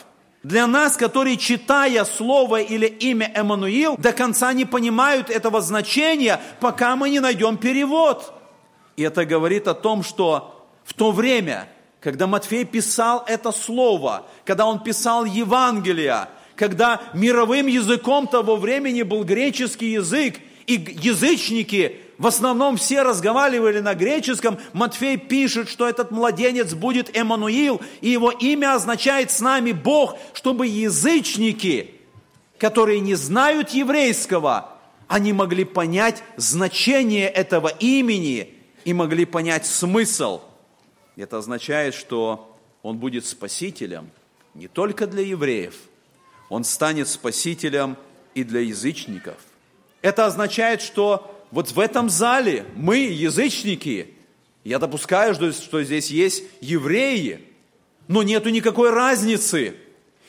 Для 0.44 0.68
нас, 0.68 0.96
которые, 0.96 1.38
читая 1.38 2.06
слово 2.06 2.62
или 2.62 2.86
имя 2.86 3.32
Эммануил, 3.34 3.96
до 3.98 4.14
конца 4.14 4.54
не 4.54 4.64
понимают 4.64 5.32
этого 5.32 5.60
значения, 5.60 6.40
пока 6.60 6.96
мы 6.96 7.10
не 7.10 7.20
найдем 7.20 7.58
перевод. 7.58 8.35
И 8.96 9.04
это 9.04 9.26
говорит 9.26 9.68
о 9.68 9.74
том, 9.74 10.04
что 10.04 10.68
в 10.84 10.94
то 10.94 11.12
время, 11.12 11.68
когда 12.00 12.28
Матфей 12.28 12.66
писал 12.66 13.24
это 13.28 13.52
слово, 13.52 14.26
когда 14.46 14.66
он 14.66 14.82
писал 14.82 15.26
Евангелие, 15.26 16.28
когда 16.56 17.02
мировым 17.14 17.68
языком 17.68 18.28
того 18.28 18.56
времени 18.56 19.02
был 19.02 19.24
греческий 19.24 19.92
язык, 19.92 20.36
и 20.68 20.74
язычники 21.02 21.98
в 22.18 22.28
основном 22.28 22.78
все 22.78 23.02
разговаривали 23.02 23.80
на 23.80 23.94
греческом, 23.94 24.58
Матфей 24.74 25.18
пишет, 25.18 25.70
что 25.70 25.88
этот 25.88 26.12
младенец 26.12 26.74
будет 26.74 27.16
Эммануил, 27.16 27.82
и 28.02 28.10
его 28.10 28.32
имя 28.32 28.76
означает 28.76 29.32
«с 29.32 29.42
нами 29.42 29.74
Бог», 29.74 30.18
чтобы 30.34 30.68
язычники, 30.68 31.92
которые 32.58 33.02
не 33.02 33.16
знают 33.16 33.72
еврейского, 33.72 34.70
они 35.08 35.34
могли 35.34 35.66
понять 35.66 36.24
значение 36.38 37.28
этого 37.28 37.68
имени 37.68 38.55
и 38.86 38.94
могли 38.94 39.26
понять 39.26 39.66
смысл. 39.66 40.42
Это 41.18 41.40
означает, 41.40 41.94
что 41.94 42.56
он 42.82 42.98
будет 42.98 43.26
спасителем 43.26 44.10
не 44.56 44.68
только 44.68 45.06
для 45.06 45.22
евреев, 45.22 45.76
он 46.50 46.64
станет 46.64 47.10
спасителем 47.10 47.98
и 48.34 48.44
для 48.44 48.62
язычников. 48.62 49.36
Это 50.02 50.26
означает, 50.26 50.82
что 50.82 51.46
вот 51.52 51.72
в 51.72 51.80
этом 51.80 52.10
зале 52.10 52.66
мы, 52.76 52.98
язычники, 52.98 54.14
я 54.64 54.80
допускаю, 54.80 55.36
что, 55.36 55.52
что 55.52 55.84
здесь 55.84 56.10
есть 56.10 56.44
евреи, 56.62 57.48
но 58.08 58.24
нету 58.24 58.50
никакой 58.50 58.92
разницы. 58.92 59.76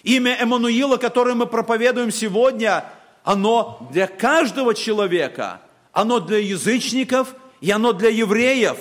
Имя 0.03 0.37
Эммануила, 0.41 0.97
которое 0.97 1.35
мы 1.35 1.47
проповедуем 1.47 2.11
сегодня, 2.11 2.85
оно 3.23 3.87
для 3.93 4.07
каждого 4.07 4.75
человека, 4.75 5.63
оно 5.93 6.21
для 6.21 6.39
язычников 6.39 7.35
и 7.61 7.71
оно 7.71 7.93
для 7.93 8.11
евреев. 8.11 8.79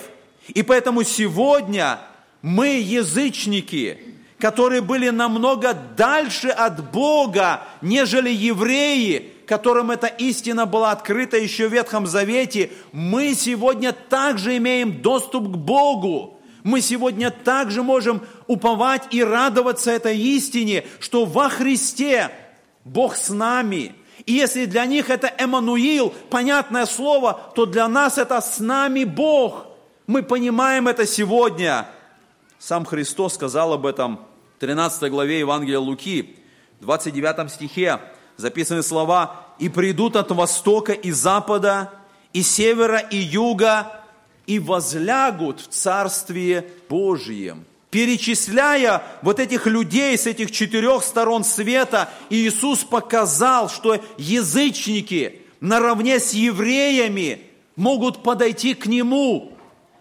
И 0.50 0.62
поэтому 0.64 1.04
сегодня 1.04 2.00
мы, 2.42 2.80
язычники, 2.80 3.98
которые 4.40 4.82
были 4.82 5.10
намного 5.10 5.74
дальше 5.74 6.50
от 6.50 6.92
Бога, 6.92 7.64
нежели 7.82 8.30
евреи, 8.30 9.32
которым 9.48 9.92
эта 9.92 10.08
истина 10.08 10.66
была 10.66 10.92
открыта 10.92 11.38
еще 11.38 11.68
в 11.68 11.74
Ветхом 11.74 12.06
Завете, 12.06 12.72
мы 12.92 13.34
сегодня 13.34 13.92
также 13.92 14.58
имеем 14.58 15.02
доступ 15.02 15.46
к 15.46 15.56
Богу. 15.56 16.40
Мы 16.64 16.82
сегодня 16.82 17.30
также 17.30 17.84
можем 17.84 18.22
уповать 18.48 19.04
и 19.12 19.24
радоваться 19.24 19.92
этой 19.92 20.18
истине, 20.18 20.86
что 21.00 21.26
во 21.26 21.50
Христе 21.50 22.32
Бог 22.84 23.16
с 23.16 23.30
нами. 23.30 23.94
И 24.26 24.34
если 24.34 24.66
для 24.66 24.86
них 24.86 25.10
это 25.10 25.32
Эммануил, 25.38 26.14
понятное 26.30 26.86
слово, 26.86 27.52
то 27.56 27.66
для 27.66 27.88
нас 27.88 28.18
это 28.18 28.42
с 28.42 28.60
нами 28.60 29.04
Бог. 29.04 29.68
Мы 30.08 30.24
понимаем 30.24 30.88
это 30.88 31.06
сегодня. 31.06 31.88
Сам 32.58 32.86
Христос 32.86 33.36
сказал 33.36 33.74
об 33.74 33.86
этом 33.86 34.20
в 34.58 34.60
13 34.62 35.12
главе 35.12 35.40
Евангелия 35.40 35.80
Луки, 35.80 36.38
29 36.80 37.52
стихе 37.52 38.00
записаны 38.38 38.84
слова 38.84 39.46
«И 39.60 39.70
придут 39.70 40.16
от 40.16 40.32
востока 40.32 40.92
и 40.92 41.12
запада, 41.12 41.92
и 42.34 42.42
севера, 42.42 42.98
и 42.98 43.18
юга, 43.18 44.02
и 44.46 44.60
возлягут 44.60 45.62
в 45.62 45.68
Царствие 45.68 46.68
Божьем». 46.90 47.66
Перечисляя 47.96 49.04
вот 49.22 49.40
этих 49.40 49.68
людей 49.68 50.18
с 50.18 50.28
этих 50.28 50.52
четырех 50.52 51.02
сторон 51.02 51.46
света, 51.46 52.10
Иисус 52.30 52.84
показал, 52.84 53.70
что 53.70 54.02
язычники 54.18 55.44
наравне 55.62 56.20
с 56.20 56.34
евреями 56.34 57.44
могут 57.78 58.22
подойти 58.22 58.74
к 58.74 58.88
Нему, 58.88 59.54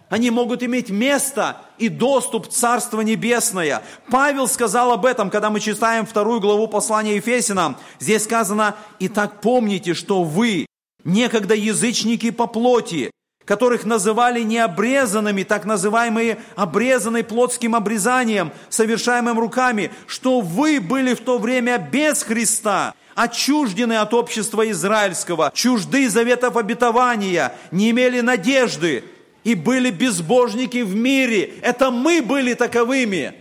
они 0.08 0.32
могут 0.32 0.64
иметь 0.64 0.90
место 0.90 1.58
и 1.78 1.88
доступ 1.88 2.48
в 2.48 2.50
Царство 2.50 3.00
Небесное. 3.00 3.80
Павел 4.10 4.48
сказал 4.48 4.90
об 4.90 5.06
этом, 5.06 5.30
когда 5.30 5.50
мы 5.50 5.60
читаем 5.60 6.04
вторую 6.04 6.40
главу 6.40 6.66
послания 6.66 7.14
Ефесинам. 7.14 7.76
Здесь 8.00 8.24
сказано, 8.24 8.74
«Итак 8.98 9.40
помните, 9.40 9.94
что 9.94 10.24
вы, 10.24 10.66
некогда 11.04 11.54
язычники 11.54 12.32
по 12.32 12.48
плоти, 12.48 13.12
которых 13.44 13.84
называли 13.84 14.40
необрезанными, 14.40 15.42
так 15.42 15.64
называемые 15.64 16.38
обрезанные 16.56 17.24
плотским 17.24 17.74
обрезанием, 17.74 18.52
совершаемым 18.70 19.38
руками, 19.38 19.90
что 20.06 20.40
вы 20.40 20.80
были 20.80 21.14
в 21.14 21.20
то 21.20 21.38
время 21.38 21.78
без 21.78 22.22
Христа, 22.22 22.94
отчуждены 23.14 23.94
от 23.94 24.14
общества 24.14 24.68
израильского, 24.70 25.52
чужды 25.54 26.08
заветов 26.08 26.56
обетования, 26.56 27.54
не 27.70 27.90
имели 27.90 28.20
надежды, 28.20 29.04
и 29.44 29.54
были 29.54 29.90
безбожники 29.90 30.78
в 30.78 30.94
мире. 30.96 31.52
Это 31.60 31.90
мы 31.90 32.22
были 32.22 32.54
таковыми, 32.54 33.34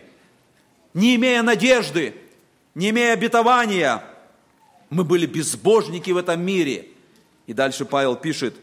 не 0.94 1.16
имея 1.16 1.42
надежды, 1.42 2.14
не 2.76 2.90
имея 2.90 3.14
обетования. 3.14 4.04
Мы 4.90 5.06
были 5.06 5.26
безбожники 5.26 6.12
в 6.12 6.18
этом 6.18 6.42
мире. 6.42 6.90
И 7.48 7.54
дальше 7.54 7.86
Павел 7.86 8.16
пишет, 8.16 8.56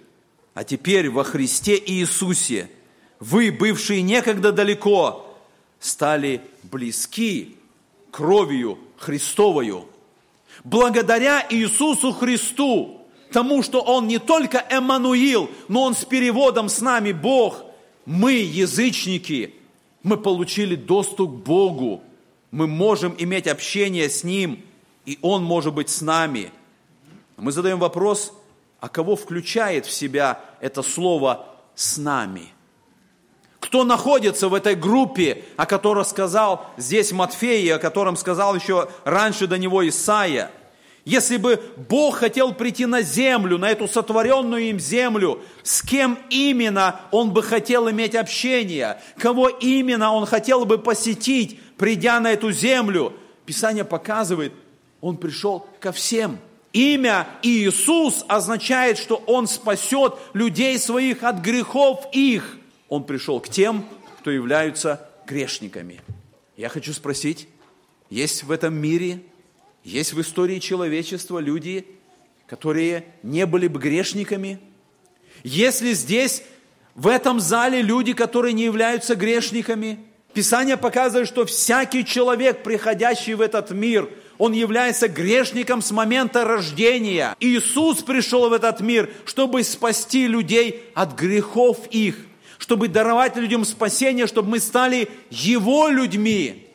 а 0.55 0.65
теперь 0.65 1.11
во 1.11 1.25
Христе 1.25 1.81
Иисусе 1.85 2.71
вы, 3.19 3.51
бывшие 3.53 4.03
некогда 4.03 4.53
далеко, 4.53 5.27
стали 5.79 6.41
близки 6.65 7.57
кровью 8.11 8.79
Христовою. 8.97 9.87
Благодаря 10.65 11.47
Иисусу 11.51 12.13
Христу 12.13 13.01
тому, 13.33 13.63
что 13.63 13.81
Он 13.81 14.09
не 14.09 14.19
только 14.19 14.65
Эммануил, 14.69 15.51
но 15.69 15.85
Он 15.85 15.95
с 15.95 16.05
переводом 16.05 16.69
с 16.69 16.81
нами 16.81 17.13
Бог. 17.13 17.65
Мы, 18.05 18.33
язычники, 18.33 19.55
мы 20.03 20.17
получили 20.17 20.75
доступ 20.75 21.31
к 21.31 21.45
Богу. 21.45 22.03
Мы 22.51 22.67
можем 22.67 23.15
иметь 23.19 23.47
общение 23.47 24.09
с 24.09 24.25
Ним, 24.25 24.63
и 25.07 25.19
Он 25.23 25.45
может 25.45 25.75
быть 25.75 25.89
с 25.89 26.01
нами. 26.01 26.51
Мы 27.37 27.53
задаем 27.53 27.79
вопрос, 27.79 28.33
а 28.81 28.89
кого 28.89 29.17
включает 29.17 29.87
в 29.87 29.91
себя 29.91 30.41
это 30.61 30.83
слово 30.83 31.47
«с 31.75 31.97
нами»? 31.99 32.53
Кто 33.61 33.85
находится 33.85 34.49
в 34.49 34.55
этой 34.55 34.75
группе, 34.75 35.45
о 35.57 35.67
которой 35.67 36.05
сказал 36.05 36.67
здесь 36.77 37.13
Матфей, 37.13 37.63
и 37.65 37.71
о 37.71 37.79
котором 37.79 38.17
сказал 38.17 38.55
еще 38.55 38.89
раньше 39.05 39.47
до 39.47 39.59
него 39.59 39.87
Исаия– 39.87 40.51
если 41.05 41.39
бы 41.39 41.61
Бог 41.89 42.17
хотел 42.17 42.53
прийти 42.53 42.85
на 42.87 43.03
землю, 43.03 43.59
на 43.59 43.71
эту 43.71 43.89
сотворенную 43.89 44.65
им 44.65 44.79
землю, 44.79 45.43
с 45.63 45.83
кем 45.83 46.19
именно 46.29 47.01
Он 47.11 47.33
бы 47.33 47.43
хотел 47.43 47.91
иметь 47.91 48.15
общение, 48.15 49.01
кого 49.19 49.49
именно 49.49 50.13
Он 50.13 50.27
хотел 50.27 50.67
бы 50.67 50.79
посетить, 50.79 51.59
придя 51.79 52.21
на 52.21 52.33
эту 52.33 52.53
землю, 52.53 53.15
Писание 53.47 53.85
показывает, 53.85 54.53
Он 55.01 55.17
пришел 55.17 55.67
ко 55.81 55.91
всем. 55.91 56.39
Имя 56.73 57.27
Иисус 57.43 58.25
означает, 58.29 58.99
что 58.99 59.17
Он 59.27 59.47
спасет 59.47 60.15
людей 60.35 60.79
своих 60.79 61.25
от 61.25 61.41
грехов 61.41 62.07
их. 62.13 62.59
Он 62.89 63.05
пришел 63.05 63.41
к 63.41 63.49
тем, 63.49 63.85
кто 64.21 64.31
являются 64.31 65.09
грешниками. 65.27 66.01
Я 66.57 66.69
хочу 66.69 66.93
спросить, 66.93 67.49
есть 68.09 68.45
в 68.45 68.51
этом 68.51 68.75
мире 68.75 69.23
есть 69.85 70.13
в 70.13 70.21
истории 70.21 70.59
человечества 70.59 71.39
люди, 71.39 71.87
которые 72.47 73.05
не 73.23 73.47
были 73.47 73.67
бы 73.67 73.81
грешниками? 73.81 74.59
Если 75.43 75.93
здесь, 75.95 76.43
в 76.95 77.07
этом 77.07 77.41
зале, 77.41 77.81
люди, 77.81 78.13
которые 78.13 78.53
не 78.53 78.65
являются 78.65 79.15
грешниками? 79.15 80.01
Писание 80.35 80.77
показывает, 80.77 81.29
что 81.29 81.47
всякий 81.47 82.05
человек, 82.05 82.63
приходящий 82.63 83.35
в 83.35 83.41
этот 83.41 83.71
мир, 83.71 84.09
он 84.41 84.55
является 84.55 85.07
грешником 85.07 85.83
с 85.83 85.91
момента 85.91 86.47
рождения. 86.47 87.37
Иисус 87.41 87.99
пришел 87.99 88.49
в 88.49 88.55
этот 88.55 88.81
мир, 88.81 89.11
чтобы 89.27 89.63
спасти 89.63 90.27
людей 90.27 90.83
от 90.95 91.13
грехов 91.15 91.87
их, 91.91 92.17
чтобы 92.57 92.89
даровать 92.89 93.37
людям 93.37 93.67
спасение, 93.67 94.27
чтобы 94.27 94.49
мы 94.49 94.61
стали 94.61 95.11
Его 95.29 95.89
людьми. 95.89 96.67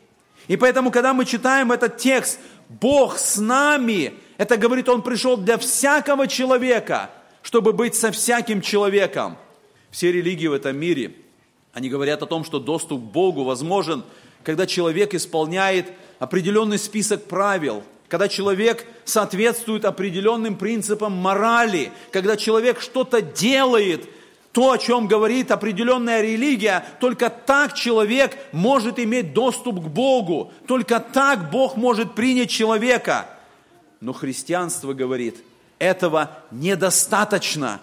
И 0.47 0.57
поэтому, 0.57 0.91
когда 0.91 1.15
мы 1.15 1.25
читаем 1.25 1.71
этот 1.71 1.97
текст, 1.97 2.39
Бог 2.69 3.17
с 3.17 3.37
нами, 3.37 4.13
это 4.37 4.57
говорит, 4.57 4.87
Он 4.87 5.01
пришел 5.01 5.35
для 5.35 5.57
всякого 5.57 6.27
человека, 6.27 7.09
чтобы 7.41 7.73
быть 7.73 7.95
со 7.95 8.11
всяким 8.11 8.61
человеком. 8.61 9.37
Все 9.89 10.11
религии 10.11 10.45
в 10.45 10.53
этом 10.53 10.77
мире, 10.77 11.15
они 11.73 11.89
говорят 11.89 12.21
о 12.21 12.27
том, 12.27 12.45
что 12.45 12.59
доступ 12.59 13.01
к 13.01 13.11
Богу 13.11 13.43
возможен, 13.43 14.03
когда 14.43 14.67
человек 14.67 15.15
исполняет 15.15 15.91
определенный 16.25 16.79
список 16.79 17.25
правил, 17.25 17.83
когда 18.07 18.27
человек 18.27 18.83
соответствует 19.03 19.85
определенным 19.85 20.55
принципам 20.55 21.11
морали, 21.11 21.91
когда 22.11 22.35
человек 22.35 22.81
что-то 22.81 23.21
делает 23.21 24.09
то, 24.51 24.71
о 24.71 24.77
чем 24.79 25.07
говорит 25.07 25.51
определенная 25.51 26.21
религия, 26.21 26.83
только 26.99 27.29
так 27.29 27.75
человек 27.75 28.35
может 28.51 28.97
иметь 28.97 29.33
доступ 29.33 29.75
к 29.75 29.87
Богу, 29.87 30.51
только 30.65 30.99
так 30.99 31.51
Бог 31.51 31.77
может 31.77 32.15
принять 32.15 32.49
человека. 32.49 33.27
Но 34.01 34.11
христианство 34.11 34.93
говорит, 34.93 35.37
этого 35.77 36.31
недостаточно. 36.49 37.81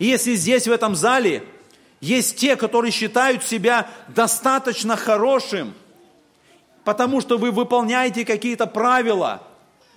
И 0.00 0.06
если 0.06 0.34
здесь, 0.34 0.66
в 0.66 0.72
этом 0.72 0.96
зале, 0.96 1.44
есть 2.00 2.38
те, 2.38 2.56
которые 2.56 2.90
считают 2.90 3.44
себя 3.44 3.88
достаточно 4.08 4.96
хорошим, 4.96 5.74
потому 6.86 7.20
что 7.20 7.36
вы 7.36 7.50
выполняете 7.50 8.24
какие-то 8.24 8.68
правила, 8.68 9.42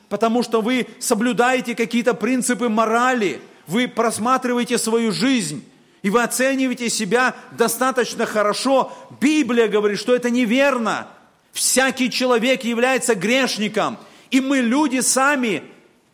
потому 0.10 0.42
что 0.42 0.60
вы 0.60 0.88
соблюдаете 0.98 1.76
какие-то 1.76 2.16
принципы 2.16 2.68
морали, 2.68 3.42
вы 3.68 3.88
просматриваете 3.88 4.80
свою 4.80 5.12
жизнь, 5.12 5.64
и 6.02 6.10
вы 6.10 6.24
оцениваете 6.24 6.90
себя 6.90 7.36
достаточно 7.52 8.26
хорошо, 8.26 8.92
Библия 9.22 9.68
говорит, 9.68 10.00
что 10.00 10.16
это 10.16 10.32
неверно. 10.32 11.08
Всякий 11.52 12.10
человек 12.10 12.64
является 12.64 13.14
грешником, 13.14 14.00
и 14.32 14.42
мы, 14.42 14.58
люди, 14.58 15.02
сами 15.02 15.62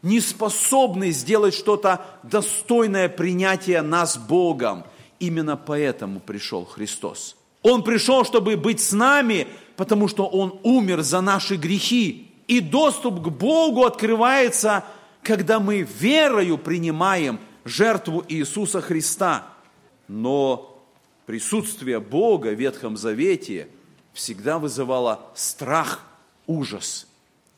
не 0.01 0.19
способны 0.19 1.11
сделать 1.11 1.53
что-то 1.53 2.05
достойное 2.23 3.07
принятия 3.07 3.81
нас 3.81 4.17
Богом. 4.17 4.83
Именно 5.21 5.55
поэтому 5.55 6.19
пришел 6.19 6.65
Христос. 6.65 7.37
Он 7.61 7.81
пришел, 7.81 8.25
чтобы 8.25 8.57
быть 8.57 8.81
с 8.81 8.91
нами, 8.91 9.47
потому 9.77 10.07
что 10.07 10.25
Он 10.25 10.59
умер 10.63 11.01
за 11.01 11.21
наши 11.21 11.55
грехи. 11.55 12.31
И 12.47 12.59
доступ 12.59 13.21
к 13.21 13.29
Богу 13.29 13.85
открывается, 13.85 14.83
когда 15.23 15.59
мы 15.59 15.81
верою 15.81 16.57
принимаем 16.57 17.39
жертву 17.63 18.23
Иисуса 18.27 18.81
Христа– 18.81 19.47
но 20.07 20.83
присутствие 21.25 21.99
Бога 21.99 22.49
в 22.49 22.59
Ветхом 22.59 22.97
Завете 22.97 23.67
всегда 24.13 24.59
вызывало 24.59 25.31
страх, 25.35 26.01
ужас. 26.47 27.07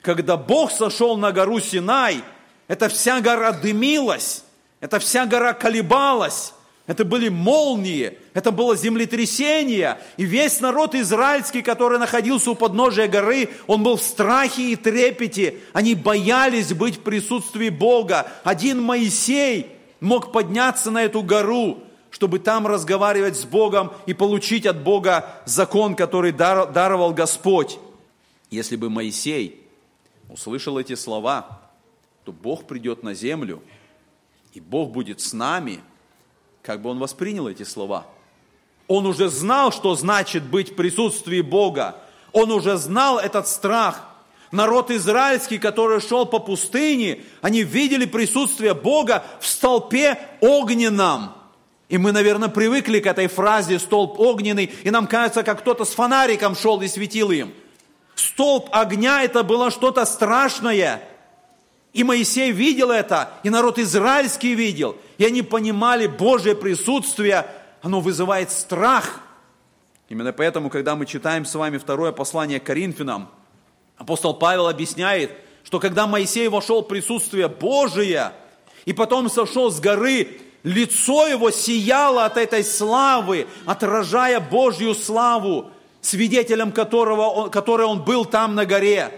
Когда 0.02 0.38
Бог 0.38 0.72
сошел 0.72 1.18
на 1.18 1.32
гору 1.32 1.60
Синай, 1.60 2.24
эта 2.68 2.88
вся 2.90 3.20
гора 3.22 3.52
дымилась, 3.52 4.44
эта 4.80 5.00
вся 5.00 5.26
гора 5.26 5.54
колебалась, 5.54 6.54
это 6.88 7.04
были 7.04 7.28
молнии, 7.28 8.18
это 8.34 8.52
было 8.52 8.78
землетрясение. 8.78 10.00
И 10.16 10.24
весь 10.24 10.62
народ 10.62 10.96
израильский, 10.96 11.62
который 11.62 12.00
находился 12.00 12.52
у 12.52 12.56
подножия 12.56 13.10
горы, 13.10 13.50
он 13.68 13.84
был 13.84 13.98
в 13.98 14.02
страхе 14.02 14.72
и 14.72 14.76
трепете. 14.78 15.58
Они 15.74 15.96
боялись 15.96 16.74
быть 16.74 16.96
в 16.96 17.02
присутствии 17.02 17.68
Бога. 17.68 18.32
Один 18.46 18.82
Моисей 18.82 19.68
мог 20.00 20.32
подняться 20.32 20.90
на 20.90 21.04
эту 21.04 21.24
гору, 21.24 21.80
чтобы 22.10 22.40
там 22.40 22.66
разговаривать 22.66 23.36
с 23.36 23.44
Богом 23.44 23.92
и 24.06 24.14
получить 24.14 24.66
от 24.66 24.82
Бога 24.82 25.30
закон, 25.46 25.94
который 25.94 26.32
даровал 26.32 27.14
Господь. 27.14 27.80
Если 28.50 28.78
бы 28.78 28.90
Моисей 28.90 29.62
услышал 30.30 30.78
эти 30.78 30.96
слова, 30.96 31.60
то 32.24 32.32
Бог 32.32 32.64
придет 32.66 33.04
на 33.04 33.14
землю, 33.14 33.62
и 34.54 34.62
Бог 34.62 34.92
будет 34.92 35.20
с 35.20 35.34
нами, 35.34 35.82
как 36.68 36.82
бы 36.82 36.90
он 36.90 37.00
воспринял 37.00 37.48
эти 37.48 37.64
слова. 37.64 38.06
Он 38.90 39.06
уже 39.06 39.30
знал, 39.30 39.72
что 39.72 39.96
значит 39.96 40.44
быть 40.44 40.74
в 40.74 40.76
присутствии 40.76 41.40
Бога. 41.40 41.96
Он 42.34 42.52
уже 42.52 42.76
знал 42.76 43.20
этот 43.20 43.48
страх. 43.48 44.02
Народ 44.52 44.92
израильский, 44.92 45.60
который 45.60 46.02
шел 46.02 46.26
по 46.26 46.40
пустыне, 46.40 47.24
они 47.42 47.64
видели 47.64 48.06
присутствие 48.06 48.74
Бога 48.74 49.24
в 49.40 49.48
столпе 49.48 50.20
огненном– 50.42 51.34
и 51.90 51.98
мы, 51.98 52.12
наверное, 52.12 52.50
привыкли 52.50 53.00
к 53.00 53.06
этой 53.06 53.28
фразе 53.28 53.80
«столб 53.80 54.20
огненный», 54.20 54.70
и 54.84 54.92
нам 54.92 55.08
кажется, 55.08 55.42
как 55.44 55.62
кто-то 55.62 55.86
с 55.86 55.92
фонариком 55.92 56.54
шел 56.54 56.82
и 56.82 56.88
светил 56.90 57.32
им. 57.32 57.54
Столб 58.14 58.68
огня– 58.74 59.24
это 59.24 59.42
было 59.42 59.72
что-то 59.72 60.04
страшное. 60.04 61.02
И 61.98 62.04
Моисей 62.04 62.52
видел 62.52 62.92
это, 62.92 63.32
и 63.42 63.50
народ 63.50 63.80
израильский 63.80 64.54
видел. 64.54 64.98
И 65.18 65.26
они 65.26 65.42
понимали 65.42 66.06
Божье 66.06 66.54
присутствие, 66.54 67.48
оно 67.82 68.02
вызывает 68.02 68.52
страх. 68.52 69.20
Именно 70.08 70.32
поэтому, 70.32 70.70
когда 70.70 70.96
мы 70.96 71.08
читаем 71.08 71.44
с 71.44 71.56
вами 71.56 71.80
второе 71.80 72.12
послание 72.12 72.60
к 72.60 72.66
Коринфянам, 72.66 73.30
апостол 73.98 74.36
Павел 74.36 74.68
объясняет, 74.68 75.32
что 75.64 75.80
когда 75.80 76.06
Моисей 76.06 76.50
вошел 76.50 76.84
в 76.84 76.88
присутствие 76.88 77.48
Божие, 77.48 78.32
и 78.86 78.94
потом 78.94 79.28
сошел 79.28 79.72
с 79.72 79.80
горы, 79.80 80.28
лицо 80.62 81.26
его 81.26 81.50
сияло 81.50 82.26
от 82.26 82.38
этой 82.38 82.64
славы, 82.64 83.48
отражая 83.66 84.40
Божью 84.40 84.94
славу, 84.94 85.72
свидетелем 86.02 86.72
которого 86.72 87.50
который 87.50 87.88
он 87.88 88.04
был 88.04 88.24
там 88.24 88.54
на 88.54 88.68
горе. 88.68 89.12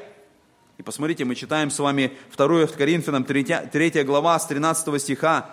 И 0.79 0.81
посмотрите, 0.81 1.25
мы 1.25 1.35
читаем 1.35 1.69
с 1.69 1.77
вами 1.77 2.13
2 2.37 2.67
Коринфянам 2.67 3.25
3, 3.25 3.69
3 3.69 4.03
глава 4.03 4.39
с 4.39 4.45
13 4.47 5.01
стиха. 5.01 5.49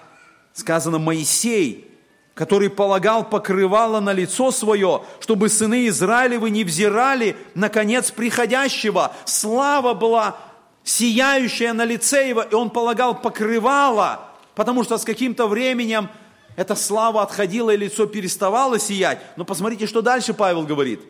Сказано, 0.53 1.01
Моисей, 1.01 1.91
который 2.33 2.71
полагал 2.71 3.29
покрывало 3.29 3.99
на 3.99 4.13
лицо 4.13 4.53
свое, 4.53 5.03
чтобы 5.19 5.49
сыны 5.49 5.89
Израилевы 5.89 6.51
не 6.51 6.63
взирали 6.63 7.37
на 7.57 7.69
конец 7.69 8.13
приходящего. 8.13 9.13
Слава 9.25 9.95
была 9.95 10.39
сияющая 10.85 11.73
на 11.73 11.85
лице 11.85 12.29
его, 12.29 12.43
и 12.43 12.55
он 12.55 12.71
полагал 12.71 13.21
покрывало 13.21 14.31
потому 14.55 14.85
что 14.85 14.97
с 14.97 15.05
каким-то 15.05 15.49
временем 15.49 16.09
эта 16.57 16.75
слава 16.75 17.23
отходила 17.23 17.71
и 17.71 17.77
лицо 17.77 18.07
переставало 18.07 18.79
сиять. 18.79 19.21
Но 19.37 19.45
посмотрите, 19.45 19.87
что 19.87 20.03
дальше 20.03 20.35
Павел 20.35 20.63
говорит. 20.63 21.01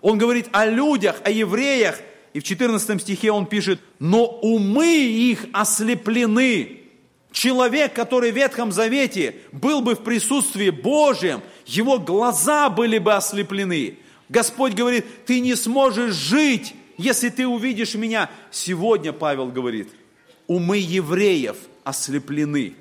Он 0.00 0.18
говорит 0.18 0.48
о 0.52 0.66
людях, 0.66 1.16
о 1.24 1.30
евреях, 1.30 2.00
и 2.36 2.40
в 2.40 2.42
14 2.42 3.00
стихе 3.00 3.32
он 3.32 3.46
пишет, 3.46 3.80
но 3.98 4.26
умы 4.26 4.94
их 4.94 5.46
ослеплены. 5.54 6.80
Человек, 7.32 7.94
который 7.94 8.30
в 8.30 8.36
Ветхом 8.36 8.72
Завете 8.72 9.36
был 9.52 9.80
бы 9.80 9.94
в 9.94 10.04
присутствии 10.04 10.68
Божьем, 10.68 11.40
его 11.64 11.98
глаза 11.98 12.68
были 12.68 12.98
бы 12.98 13.14
ослеплены. 13.14 13.96
Господь 14.28 14.74
говорит, 14.74 15.06
ты 15.24 15.40
не 15.40 15.54
сможешь 15.54 16.12
жить, 16.12 16.74
если 16.98 17.30
ты 17.30 17.46
увидишь 17.46 17.94
меня. 17.94 18.28
Сегодня 18.50 19.14
Павел 19.14 19.46
говорит, 19.46 19.88
умы 20.46 20.76
евреев 20.76 21.56
ослеплены 21.84 22.74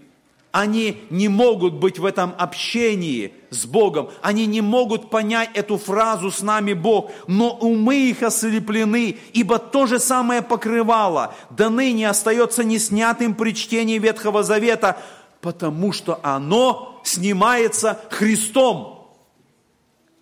они 0.56 1.02
не 1.10 1.28
могут 1.28 1.74
быть 1.74 2.00
в 2.00 2.06
этом 2.06 2.34
общении 2.38 3.34
с 3.50 3.66
Богом, 3.66 4.10
они 4.22 4.46
не 4.46 4.62
могут 4.62 5.10
понять 5.10 5.50
эту 5.54 5.78
фразу 5.78 6.32
«с 6.32 6.42
нами 6.42 6.72
Бог», 6.72 7.12
но 7.28 7.52
умы 7.52 8.10
их 8.10 8.24
ослеплены, 8.24 9.18
ибо 9.34 9.60
то 9.60 9.86
же 9.86 10.00
самое 10.00 10.42
покрывало 10.42 11.36
до 11.50 11.70
ныне 11.70 12.10
остается 12.10 12.64
неснятым 12.64 13.36
при 13.36 13.54
чтении 13.54 14.00
Ветхого 14.00 14.44
Завета, 14.44 14.98
потому 15.42 15.92
что 15.92 16.22
оно 16.24 17.02
снимается 17.04 18.00
Христом. 18.10 19.12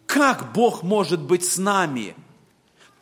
Как 0.08 0.52
Бог 0.54 0.82
может 0.82 1.22
быть 1.22 1.46
с 1.46 1.60
нами– 1.60 2.16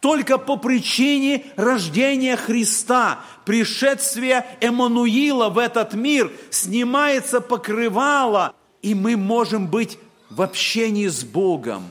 только 0.01 0.39
по 0.39 0.57
причине 0.57 1.45
рождения 1.55 2.35
Христа, 2.35 3.23
пришествия 3.45 4.45
Эммануила 4.59 5.49
в 5.49 5.59
этот 5.59 5.93
мир, 5.93 6.31
снимается 6.49 7.39
покрывало, 7.39 8.55
и 8.81 8.95
мы 8.95 9.15
можем 9.15 9.67
быть 9.67 9.99
в 10.31 10.41
общении 10.41 11.07
с 11.07 11.23
Богом. 11.23 11.83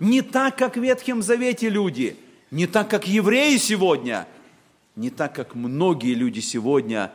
Не 0.00 0.22
так, 0.22 0.56
как 0.56 0.76
в 0.76 0.82
Ветхом 0.82 1.22
Завете 1.22 1.68
люди, 1.68 2.16
не 2.50 2.66
так, 2.66 2.90
как 2.90 3.06
евреи 3.06 3.58
сегодня, 3.58 4.26
не 4.96 5.10
так, 5.10 5.32
как 5.32 5.54
многие 5.54 6.14
люди 6.14 6.40
сегодня, 6.40 7.12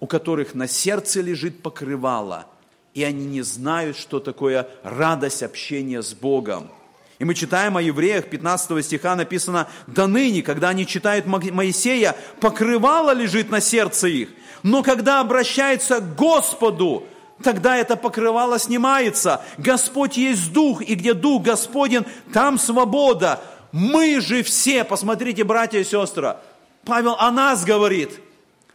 у 0.00 0.08
которых 0.08 0.56
на 0.56 0.66
сердце 0.66 1.20
лежит 1.20 1.62
покрывало, 1.62 2.46
и 2.94 3.04
они 3.04 3.26
не 3.26 3.42
знают, 3.42 3.96
что 3.96 4.18
такое 4.18 4.68
радость 4.82 5.44
общения 5.44 6.02
с 6.02 6.14
Богом– 6.14 6.68
и 7.18 7.24
мы 7.24 7.34
читаем 7.34 7.76
о 7.76 7.82
евреях, 7.82 8.26
15 8.26 8.84
стиха 8.84 9.16
написано, 9.16 9.66
«Да 9.88 10.06
ныне, 10.06 10.42
когда 10.42 10.68
они 10.68 10.86
читают 10.86 11.26
Моисея, 11.26 12.14
покрывало 12.40 13.12
лежит 13.12 13.50
на 13.50 13.60
сердце 13.60 14.06
их, 14.06 14.28
но 14.62 14.82
когда 14.82 15.20
обращается 15.20 16.00
к 16.00 16.14
Господу, 16.14 17.06
тогда 17.42 17.76
это 17.76 17.96
покрывало 17.96 18.58
снимается. 18.58 19.42
Господь 19.56 20.16
есть 20.16 20.52
Дух, 20.52 20.80
и 20.82 20.94
где 20.94 21.12
Дух 21.14 21.42
Господен, 21.42 22.06
там 22.32 22.58
свобода. 22.58 23.40
Мы 23.72 24.20
же 24.20 24.42
все, 24.42 24.84
посмотрите, 24.84 25.44
братья 25.44 25.78
и 25.78 25.84
сестры, 25.84 26.36
Павел 26.84 27.16
о 27.18 27.30
нас 27.30 27.64
говорит, 27.64 28.20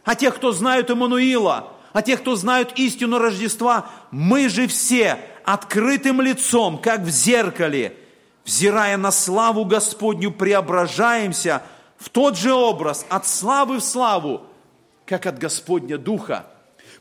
о 0.04 0.14
тех, 0.14 0.34
кто 0.36 0.52
знают 0.52 0.90
Эммануила, 0.90 1.72
о 1.94 2.02
тех, 2.02 2.20
кто 2.20 2.36
знают 2.36 2.72
истину 2.76 3.18
Рождества. 3.18 3.86
Мы 4.10 4.48
же 4.50 4.66
все 4.66 5.18
открытым 5.44 6.20
лицом, 6.20 6.76
как 6.76 7.00
в 7.00 7.08
зеркале– 7.08 7.96
взирая 8.44 8.96
на 8.96 9.10
славу 9.10 9.64
Господню, 9.64 10.30
преображаемся 10.30 11.62
в 11.96 12.08
тот 12.08 12.36
же 12.36 12.52
образ, 12.52 13.06
от 13.08 13.26
славы 13.26 13.78
в 13.78 13.84
славу, 13.84 14.42
как 15.06 15.26
от 15.26 15.38
Господня 15.38 15.98
Духа. 15.98 16.46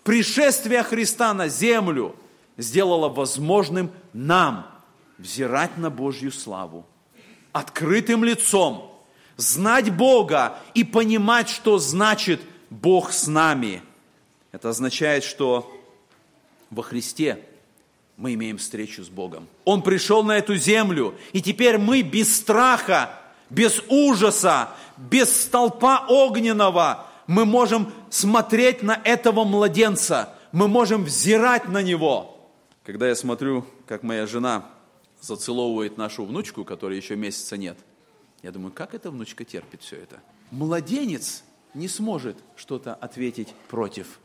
Пришествие 0.03 0.83
Христа 0.83 1.33
на 1.33 1.47
землю 1.47 2.15
сделало 2.57 3.09
возможным 3.09 3.91
нам 4.13 4.67
взирать 5.17 5.77
на 5.77 5.89
Божью 5.89 6.31
славу 6.31 6.85
открытым 7.53 8.23
лицом, 8.25 8.91
знать 9.37 9.95
Бога 9.95 10.57
и 10.73 10.83
понимать, 10.83 11.47
что 11.47 11.77
значит 11.77 12.41
Бог 12.69 13.13
с 13.13 13.27
нами. 13.27 13.81
Это 14.51 14.69
означает, 14.69 15.23
что 15.23 15.71
во 16.69 16.83
Христе 16.83 17.45
мы 18.17 18.33
имеем 18.33 18.57
встречу 18.57 19.03
с 19.03 19.09
Богом. 19.09 19.47
Он 19.65 19.81
пришел 19.81 20.23
на 20.23 20.37
эту 20.37 20.55
землю, 20.55 21.15
и 21.31 21.41
теперь 21.41 21.77
мы 21.77 22.01
без 22.01 22.35
страха, 22.35 23.19
без 23.49 23.81
ужаса, 23.89 24.69
без 24.97 25.43
столпа 25.43 26.05
огненного, 26.07 27.07
мы 27.27 27.45
можем 27.45 27.91
смотреть 28.09 28.83
на 28.83 28.99
этого 29.03 29.43
младенца, 29.43 30.35
мы 30.51 30.67
можем 30.67 31.03
взирать 31.05 31.67
на 31.67 31.81
него. 31.81 32.37
Когда 32.83 33.07
я 33.07 33.15
смотрю, 33.15 33.65
как 33.87 34.03
моя 34.03 34.27
жена 34.27 34.65
зацеловывает 35.21 35.97
нашу 35.97 36.25
внучку, 36.25 36.65
которой 36.65 36.97
еще 36.97 37.15
месяца 37.15 37.57
нет, 37.57 37.77
я 38.41 38.51
думаю, 38.51 38.73
как 38.73 38.93
эта 38.93 39.09
внучка 39.09 39.45
терпит 39.45 39.81
все 39.81 39.95
это? 39.95 40.19
Младенец 40.51 41.43
не 41.73 41.87
сможет 41.87 42.37
что-то 42.55 42.93
ответить 42.93 43.53
против. 43.69 44.19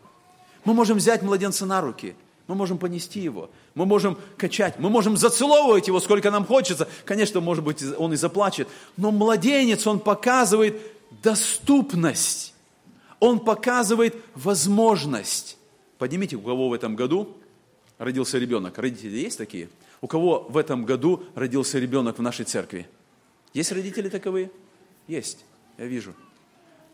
Мы 0.64 0.74
можем 0.74 0.98
взять 0.98 1.22
младенца 1.22 1.66
на 1.66 1.80
руки, 1.80 2.16
мы 2.48 2.54
можем 2.54 2.78
понести 2.78 3.20
его, 3.20 3.50
мы 3.74 3.86
можем 3.86 4.18
качать, 4.38 4.78
мы 4.78 4.88
можем 4.88 5.16
зацеловывать 5.16 5.86
его, 5.86 6.00
сколько 6.00 6.30
нам 6.30 6.46
хочется. 6.46 6.88
Конечно, 7.04 7.40
может 7.40 7.62
быть, 7.62 7.84
он 7.96 8.14
и 8.14 8.16
заплачет, 8.16 8.66
но 8.96 9.12
младенец, 9.12 9.86
он 9.86 10.00
показывает 10.00 10.80
доступность, 11.22 12.54
он 13.20 13.38
показывает 13.38 14.16
возможность. 14.34 15.58
Поднимите, 15.98 16.36
у 16.36 16.40
кого 16.40 16.70
в 16.70 16.72
этом 16.72 16.96
году 16.96 17.36
родился 17.98 18.38
ребенок. 18.38 18.78
Родители 18.78 19.18
есть 19.18 19.36
такие? 19.36 19.68
У 20.00 20.06
кого 20.06 20.46
в 20.48 20.56
этом 20.56 20.84
году 20.84 21.24
родился 21.34 21.78
ребенок 21.78 22.18
в 22.18 22.22
нашей 22.22 22.46
церкви? 22.46 22.88
Есть 23.52 23.72
родители 23.72 24.08
таковые? 24.08 24.50
Есть, 25.06 25.44
я 25.76 25.86
вижу. 25.86 26.14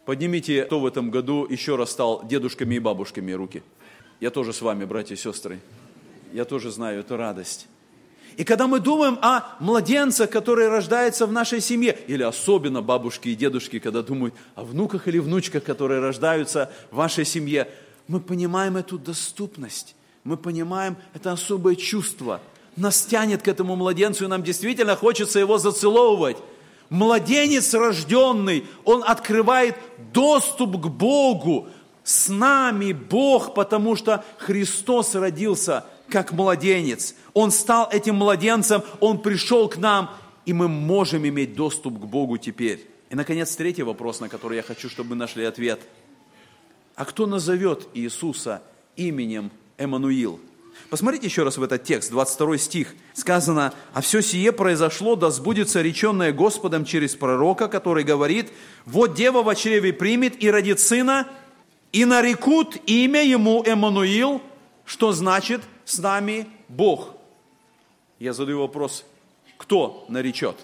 Поднимите, 0.04 0.64
кто 0.64 0.80
в 0.80 0.86
этом 0.86 1.10
году 1.10 1.46
еще 1.48 1.76
раз 1.76 1.90
стал 1.90 2.26
дедушками 2.26 2.74
и 2.74 2.78
бабушками 2.78 3.32
руки. 3.32 3.62
Я 4.24 4.30
тоже 4.30 4.54
с 4.54 4.62
вами, 4.62 4.86
братья 4.86 5.14
и 5.16 5.18
сестры. 5.18 5.60
Я 6.32 6.46
тоже 6.46 6.70
знаю 6.70 7.00
эту 7.00 7.18
радость. 7.18 7.66
И 8.38 8.44
когда 8.44 8.66
мы 8.66 8.80
думаем 8.80 9.18
о 9.20 9.42
младенцах, 9.60 10.30
которые 10.30 10.70
рождаются 10.70 11.26
в 11.26 11.32
нашей 11.32 11.60
семье, 11.60 11.98
или 12.06 12.22
особенно 12.22 12.80
бабушки 12.80 13.28
и 13.28 13.34
дедушки, 13.34 13.78
когда 13.80 14.00
думают 14.02 14.34
о 14.54 14.64
внуках 14.64 15.08
или 15.08 15.18
внучках, 15.18 15.62
которые 15.62 16.00
рождаются 16.00 16.72
в 16.90 16.96
вашей 16.96 17.26
семье, 17.26 17.68
мы 18.08 18.18
понимаем 18.18 18.78
эту 18.78 18.98
доступность, 18.98 19.94
мы 20.24 20.38
понимаем 20.38 20.96
это 21.12 21.30
особое 21.30 21.74
чувство– 21.74 22.40
нас 22.76 23.04
тянет 23.04 23.42
к 23.42 23.48
этому 23.48 23.76
младенцу, 23.76 24.24
и 24.24 24.28
нам 24.28 24.42
действительно 24.42 24.96
хочется 24.96 25.38
его 25.38 25.58
зацеловывать. 25.58 26.38
Младенец 26.90 27.72
рожденный, 27.74 28.64
он 28.84 29.04
открывает 29.06 29.76
доступ 30.12 30.80
к 30.80 30.86
Богу. 30.88 31.68
С 32.04 32.28
нами 32.28 32.92
Бог, 32.92 33.54
потому 33.54 33.96
что 33.96 34.22
Христос 34.38 35.14
родился 35.14 35.86
как 36.10 36.32
младенец. 36.32 37.14
Он 37.32 37.50
стал 37.50 37.88
этим 37.90 38.16
младенцем, 38.16 38.82
он 39.00 39.20
пришел 39.20 39.68
к 39.70 39.78
нам, 39.78 40.10
и 40.44 40.52
мы 40.52 40.68
можем 40.68 41.26
иметь 41.26 41.54
доступ 41.54 41.98
к 41.98 42.04
Богу 42.04 42.36
теперь. 42.36 42.86
И, 43.08 43.16
наконец, 43.16 43.56
третий 43.56 43.82
вопрос, 43.82 44.20
на 44.20 44.28
который 44.28 44.56
я 44.56 44.62
хочу, 44.62 44.90
чтобы 44.90 45.10
мы 45.10 45.16
нашли 45.16 45.44
ответ. 45.44 45.80
А 46.94 47.06
кто 47.06 47.26
назовет 47.26 47.88
Иисуса 47.94 48.62
именем 48.96 49.50
Эммануил? 49.78 50.40
Посмотрите 50.90 51.26
еще 51.26 51.44
раз 51.44 51.56
в 51.56 51.62
этот 51.62 51.84
текст, 51.84 52.10
22 52.10 52.58
стих. 52.58 52.94
Сказано, 53.14 53.72
«А 53.94 54.00
все 54.00 54.20
сие 54.20 54.52
произошло, 54.52 55.16
да 55.16 55.30
сбудется 55.30 55.80
реченное 55.80 56.32
Господом 56.32 56.84
через 56.84 57.14
пророка, 57.14 57.68
который 57.68 58.04
говорит, 58.04 58.52
вот 58.84 59.14
дева 59.14 59.42
в 59.42 59.54
чреве 59.54 59.92
примет 59.92 60.42
и 60.42 60.50
родит 60.50 60.80
сына, 60.80 61.28
и 61.94 62.04
нарекут 62.04 62.76
имя 62.86 63.22
ему 63.22 63.62
Эммануил, 63.62 64.42
что 64.84 65.12
значит 65.12 65.62
с 65.84 65.98
нами 65.98 66.46
Бог». 66.68 67.14
Я 68.18 68.32
задаю 68.32 68.60
вопрос, 68.60 69.04
кто 69.56 70.04
наречет? 70.08 70.56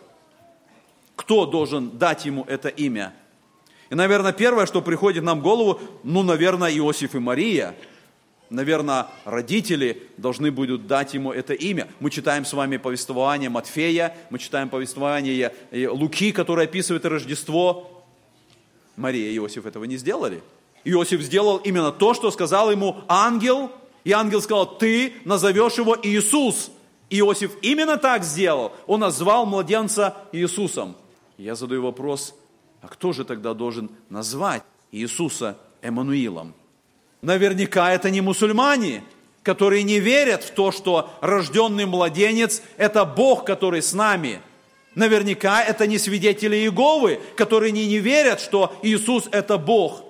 Кто 1.15 1.47
должен 1.47 1.97
дать 1.99 2.25
ему 2.25 2.45
это 2.49 2.69
имя? 2.69 3.15
И, 3.91 3.95
наверное, 3.95 4.33
первое, 4.33 4.67
что 4.67 4.83
приходит 4.83 5.23
нам 5.23 5.39
в 5.39 5.43
голову, 5.43 5.81
ну, 6.03 6.23
наверное, 6.23 6.77
Иосиф 6.77 7.15
и 7.15 7.19
Мария– 7.19 7.75
наверное, 8.51 9.07
родители 9.25 10.03
должны 10.17 10.51
будут 10.51 10.87
дать 10.87 11.15
ему 11.15 11.33
это 11.33 11.55
имя. 11.55 11.89
Мы 12.01 12.11
читаем 12.11 12.45
с 12.45 12.53
вами 12.53 12.77
повествование 12.77 13.49
Матфея, 13.49 14.17
мы 14.29 14.39
читаем 14.39 14.69
повествование 14.69 15.55
Луки, 15.71 16.33
которое 16.33 16.67
описывает 16.67 17.07
Рождество. 17.07 18.05
Мария 18.97 19.31
и 19.31 19.37
Иосиф 19.37 19.67
этого 19.67 19.85
не 19.85 19.97
сделали. 19.97 20.43
Иосиф 20.85 21.21
сделал 21.21 21.59
именно 21.59 21.93
то, 21.93 22.15
что 22.15 22.31
сказал 22.31 22.71
ему 22.71 22.99
ангел, 23.09 23.71
и 24.05 24.13
ангел 24.13 24.41
сказал, 24.41 24.79
ты 24.79 25.15
назовешь 25.25 25.75
его 25.75 25.97
Иисус. 26.03 26.71
Иосиф 27.11 27.53
именно 27.63 27.97
так 27.97 28.25
сделал. 28.25 28.73
Он 28.87 29.01
назвал 29.01 29.45
младенца 29.45 30.17
Иисусом. 30.33 30.97
Я 31.37 31.55
задаю 31.55 31.83
вопрос, 31.83 32.35
а 32.81 32.89
кто 32.89 33.13
же 33.13 33.25
тогда 33.25 33.53
должен 33.53 33.91
назвать 34.09 34.63
Иисуса 34.93 35.59
Эммануилом? 35.83 36.55
Наверняка 37.21 37.93
это 37.93 38.11
не 38.11 38.21
мусульмане, 38.21 39.05
которые 39.43 39.83
не 39.83 40.01
верят 40.01 40.43
в 40.43 40.53
то, 40.53 40.71
что 40.71 41.11
рожденный 41.21 41.87
младенец– 41.87 42.63
это 42.77 43.05
Бог, 43.05 43.45
который 43.45 43.83
с 43.83 43.93
нами. 43.93 44.41
Наверняка 44.95 45.63
это 45.63 45.87
не 45.87 45.99
свидетели 45.99 46.57
Иеговы, 46.57 47.21
которые 47.37 47.73
не, 47.73 47.87
не 47.87 47.99
верят, 47.99 48.41
что 48.41 48.75
Иисус– 48.83 49.29
это 49.33 49.59
Бог. 49.59 50.03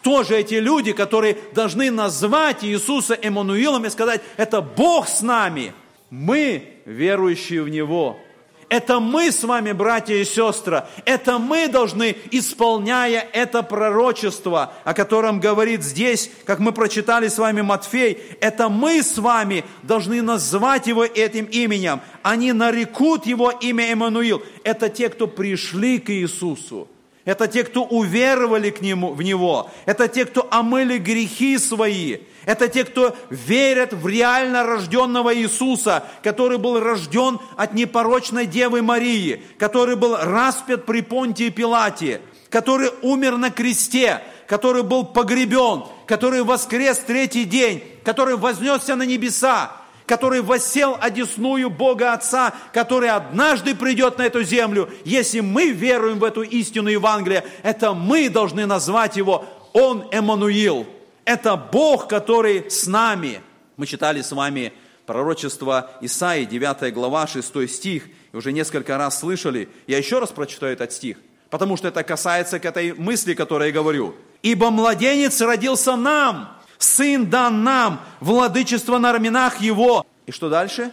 Кто 0.00 0.22
же 0.22 0.36
эти 0.36 0.54
люди, 0.54 0.92
которые 0.92 1.36
должны 1.52 1.90
назвать 1.90 2.64
Иисуса 2.64 3.18
Эммануилом 3.20 3.84
и 3.84 3.90
сказать, 3.90 4.22
это 4.36 4.60
Бог 4.60 5.08
с 5.08 5.22
нами? 5.22 5.72
Мы, 6.10 6.64
верующие 6.86 7.62
в 7.62 7.68
Него– 7.68 8.18
это 8.70 9.00
мы 9.00 9.32
с 9.32 9.42
вами, 9.42 9.72
братья 9.72 10.14
и 10.14 10.24
сестры, 10.24 10.84
это 11.04 11.40
мы 11.40 11.66
должны, 11.66 12.16
исполняя 12.30 13.28
это 13.32 13.64
пророчество, 13.64 14.72
о 14.84 14.94
котором 14.94 15.40
говорит 15.40 15.82
здесь, 15.82 16.30
как 16.46 16.60
мы 16.60 16.70
прочитали 16.70 17.26
с 17.26 17.36
вами 17.36 17.62
Матфей, 17.62 18.16
это 18.40 18.68
мы 18.68 19.02
с 19.02 19.18
вами 19.18 19.64
должны 19.82 20.22
назвать 20.22 20.86
его 20.86 21.04
этим 21.04 21.46
именем. 21.46 22.00
Они 22.22 22.52
нарекут 22.52 23.26
его 23.26 23.50
имя 23.50 23.90
Эммануил. 23.90 24.40
Это 24.62 24.88
те, 24.88 25.08
кто 25.08 25.26
пришли 25.26 25.98
к 25.98 26.10
Иисусу. 26.10 26.86
Это 27.24 27.46
те, 27.48 27.64
кто 27.64 27.84
уверовали 27.84 28.70
к 28.70 28.80
нему, 28.80 29.12
в 29.12 29.22
Него. 29.22 29.70
Это 29.84 30.08
те, 30.08 30.24
кто 30.24 30.48
омыли 30.50 30.98
грехи 30.98 31.58
свои. 31.58 32.18
Это 32.46 32.68
те, 32.68 32.84
кто 32.84 33.14
верят 33.28 33.92
в 33.92 34.06
реально 34.08 34.64
рожденного 34.64 35.34
Иисуса, 35.34 36.04
который 36.22 36.56
был 36.58 36.80
рожден 36.80 37.38
от 37.56 37.74
непорочной 37.74 38.46
Девы 38.46 38.80
Марии, 38.80 39.42
который 39.58 39.96
был 39.96 40.16
распят 40.16 40.86
при 40.86 41.02
Понтии 41.02 41.50
Пилате, 41.50 42.22
который 42.48 42.90
умер 43.02 43.36
на 43.36 43.50
кресте, 43.50 44.22
который 44.46 44.82
был 44.82 45.04
погребен, 45.04 45.84
который 46.06 46.42
воскрес 46.42 46.98
третий 46.98 47.44
день, 47.44 47.84
который 48.02 48.36
вознесся 48.36 48.96
на 48.96 49.02
небеса, 49.02 49.79
который 50.10 50.42
воссел 50.42 50.98
одесную 51.00 51.70
Бога 51.70 52.12
Отца, 52.12 52.52
который 52.74 53.10
однажды 53.10 53.76
придет 53.76 54.18
на 54.18 54.22
эту 54.22 54.42
землю. 54.42 54.90
Если 55.04 55.38
мы 55.38 55.70
веруем 55.70 56.18
в 56.18 56.24
эту 56.24 56.42
истину 56.42 56.88
Евангелия, 56.88 57.44
это 57.62 57.94
мы 57.94 58.28
должны 58.28 58.66
назвать 58.66 59.16
его 59.16 59.44
Он 59.72 60.08
Эммануил– 60.10 60.86
это 61.24 61.56
Бог, 61.56 62.08
который 62.08 62.68
с 62.68 62.88
нами. 62.88 63.40
Мы 63.76 63.86
читали 63.86 64.20
с 64.20 64.32
вами 64.32 64.72
пророчество 65.06 65.88
Исаии, 66.00 66.44
9 66.44 66.92
глава, 66.92 67.28
6 67.28 67.70
стих, 67.70 68.08
и 68.32 68.36
уже 68.36 68.50
несколько 68.50 68.98
раз 68.98 69.20
слышали. 69.20 69.68
Я 69.86 69.98
еще 69.98 70.18
раз 70.18 70.30
прочитаю 70.30 70.72
этот 70.72 70.92
стих, 70.92 71.18
потому 71.50 71.76
что 71.76 71.86
это 71.86 72.02
касается 72.02 72.58
к 72.58 72.64
этой 72.64 72.94
мысли, 72.94 73.34
которую 73.34 73.68
я 73.68 73.72
говорю. 73.72 74.16
«Ибо 74.42 74.70
младенец 74.70 75.40
родился 75.40 75.94
нам, 75.94 76.59
сын 76.80 77.30
дан 77.30 77.62
нам, 77.62 78.00
владычество 78.18 78.98
на 78.98 79.12
раменах 79.12 79.60
его». 79.60 80.04
И 80.26 80.32
что 80.32 80.48
дальше? 80.48 80.90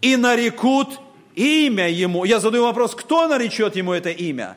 «И 0.00 0.14
нарекут 0.16 1.00
имя 1.34 1.90
ему». 1.90 2.24
Я 2.24 2.38
задаю 2.38 2.62
вопрос, 2.62 2.94
кто 2.94 3.26
наречет 3.26 3.74
ему 3.74 3.92
это 3.92 4.10
имя? 4.10 4.56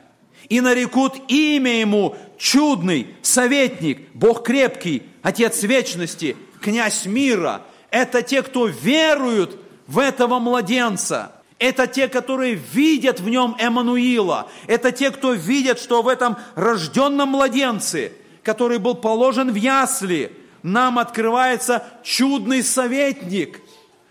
и 0.50 0.62
нарекут 0.62 1.14
имя 1.28 1.80
ему 1.80 2.16
чудный, 2.38 3.08
советник, 3.22 4.10
Бог 4.14 4.44
крепкий, 4.44 5.04
Отец 5.22 5.64
вечности, 5.64 6.38
князь 6.62 7.06
мира. 7.06 7.64
Это 7.90 8.22
те, 8.22 8.44
кто 8.44 8.68
веруют 8.68 9.60
в 9.88 9.98
этого 10.00 10.40
младенца. 10.40 11.32
Это 11.58 11.88
те, 11.88 12.08
которые 12.08 12.56
видят 12.56 13.20
в 13.20 13.30
нем 13.30 13.56
Эммануила. 13.58 14.48
Это 14.68 14.92
те, 14.92 15.10
кто 15.10 15.34
видят, 15.34 15.80
что 15.80 16.02
в 16.02 16.08
этом 16.08 16.38
рожденном 16.56 17.30
младенце, 17.30 18.12
который 18.46 18.78
был 18.78 18.94
положен 18.94 19.52
в 19.52 19.56
ясли, 19.56 20.32
нам 20.62 21.00
открывается 21.00 21.84
чудный 22.04 22.64
советник. 22.64 23.60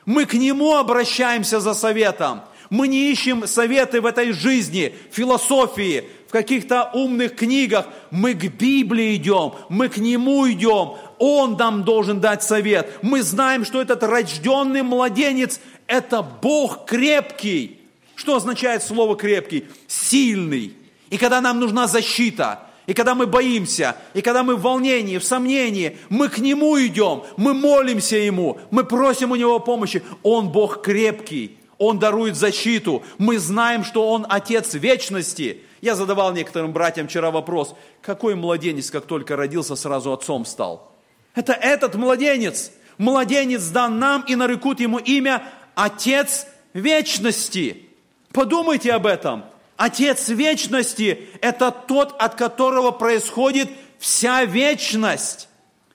Мы 0.04 0.26
к 0.26 0.34
нему 0.34 0.74
обращаемся 0.74 1.60
за 1.60 1.72
советом. 1.72 2.42
Мы 2.68 2.88
не 2.88 3.12
ищем 3.12 3.46
советы 3.46 4.00
в 4.00 4.06
этой 4.06 4.32
жизни, 4.32 4.94
философии, 5.12 6.04
в 6.26 6.32
каких-то 6.32 6.90
умных 6.92 7.36
книгах. 7.36 7.86
Мы 8.10 8.34
к 8.34 8.44
Библии 8.46 9.14
идем, 9.14 9.54
мы 9.68 9.88
к 9.88 9.98
Нему 9.98 10.50
идем. 10.50 10.94
Он 11.18 11.56
нам 11.56 11.84
должен 11.84 12.20
дать 12.20 12.42
совет. 12.42 12.98
Мы 13.02 13.22
знаем, 13.22 13.64
что 13.64 13.80
этот 13.80 14.02
рожденный 14.02 14.82
младенец– 14.82 15.60
это 15.86 16.22
Бог 16.22 16.86
крепкий. 16.86 17.80
Что 18.16 18.36
означает 18.36 18.82
слово 18.82 19.16
крепкий? 19.16 19.66
Сильный. 19.86 20.74
И 21.10 21.18
когда 21.18 21.40
нам 21.40 21.60
нужна 21.60 21.86
защита, 21.86 22.60
и 22.86 22.92
когда 22.92 23.14
мы 23.14 23.26
боимся, 23.26 23.96
и 24.12 24.20
когда 24.20 24.42
мы 24.42 24.56
в 24.56 24.62
волнении, 24.62 25.18
в 25.18 25.24
сомнении, 25.24 25.96
мы 26.10 26.28
к 26.28 26.38
Нему 26.38 26.78
идем, 26.78 27.22
мы 27.36 27.54
молимся 27.54 28.16
Ему, 28.16 28.58
мы 28.70 28.84
просим 28.84 29.30
у 29.30 29.36
Него 29.36 29.58
помощи. 29.58 30.02
Он 30.22 30.50
Бог 30.50 30.82
крепкий, 30.82 31.56
Он 31.78 31.98
дарует 31.98 32.36
защиту. 32.36 33.02
Мы 33.16 33.38
знаем, 33.38 33.84
что 33.84 34.10
Он 34.10 34.26
Отец 34.28 34.74
вечности. 34.74 35.62
Я 35.80 35.94
задавал 35.94 36.32
некоторым 36.32 36.72
братьям 36.72 37.08
вчера 37.08 37.30
вопрос, 37.30 37.74
какой 38.02 38.34
младенец, 38.34 38.90
как 38.90 39.06
только 39.06 39.36
родился, 39.36 39.76
сразу 39.76 40.12
отцом 40.12 40.44
стал? 40.44 40.92
Это 41.34 41.52
этот 41.52 41.94
младенец. 41.94 42.70
Младенец 42.98 43.66
дан 43.68 43.98
нам 43.98 44.24
и 44.26 44.34
нарекут 44.34 44.80
ему 44.80 44.98
имя 44.98 45.42
Отец 45.74 46.46
вечности. 46.74 47.88
Подумайте 48.32 48.92
об 48.92 49.06
этом. 49.06 49.44
Отец 49.76 50.28
вечности– 50.28 51.28
это 51.40 51.70
тот, 51.70 52.14
от 52.18 52.36
которого 52.36 52.92
происходит 52.92 53.68
вся 53.98 54.44
вечность, 54.44 55.48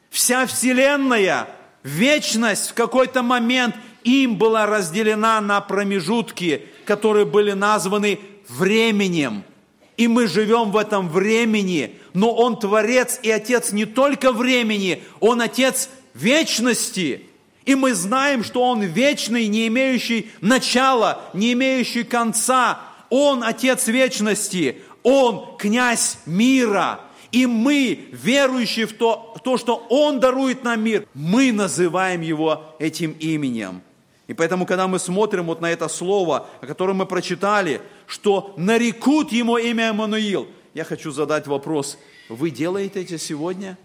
вся 0.10 0.46
вселенная. 0.46 1.48
Вечность 1.84 2.72
в 2.72 2.74
какой-то 2.74 3.24
момент 3.24 3.76
им 4.04 4.36
была 4.36 4.66
разделена 4.66 5.40
на 5.40 5.62
промежутки, 5.62 6.66
которые 6.86 7.26
были 7.26 7.54
названы 7.54 8.20
временем. 8.50 9.44
И 9.96 10.08
мы 10.08 10.28
живем 10.28 10.72
в 10.72 10.78
этом 10.78 11.10
времени, 11.10 11.96
но 12.14 12.34
Он 12.34 12.60
Творец 12.60 13.20
и 13.22 13.32
Отец 13.32 13.72
не 13.72 13.86
только 13.86 14.34
времени, 14.34 15.04
Он 15.22 15.42
Отец 15.42 15.90
вечности. 16.14 17.26
И 17.66 17.76
мы 17.76 17.94
знаем, 17.94 18.44
что 18.44 18.64
Он 18.64 18.82
вечный, 18.82 19.48
не 19.48 19.68
имеющий 19.68 20.32
начала, 20.42 21.22
не 21.34 21.54
имеющий 21.54 22.04
конца, 22.04 22.80
он 23.10 23.44
Отец 23.44 23.88
вечности, 23.88 24.82
Он 25.04 25.58
князь 25.58 26.20
мира. 26.26 27.02
И 27.32 27.46
мы, 27.46 28.08
верующие 28.12 28.88
в 28.88 28.94
то, 28.94 29.34
в 29.36 29.42
то, 29.42 29.58
что 29.58 29.86
Он 29.90 30.20
дарует 30.20 30.64
нам 30.64 30.84
мир, 30.84 31.08
мы 31.14 31.52
называем 31.52 32.22
Его 32.22 32.64
этим 32.80 33.12
именем. 33.20 33.82
И 34.28 34.34
поэтому, 34.34 34.66
когда 34.66 34.88
мы 34.88 35.00
смотрим 35.00 35.46
вот 35.46 35.62
на 35.62 35.72
это 35.72 35.88
слово, 35.88 36.48
о 36.62 36.68
котором 36.68 36.98
мы 36.98 37.06
прочитали, 37.06 37.82
что 38.06 38.54
нарекут 38.58 39.32
Ему 39.32 39.58
имя 39.58 39.90
Эммануил, 39.90 40.48
я 40.74 40.84
хочу 40.84 41.12
задать 41.12 41.48
вопрос, 41.48 41.98
вы 42.30 42.52
делаете 42.52 43.02
это 43.04 43.18
сегодня? 43.18 43.78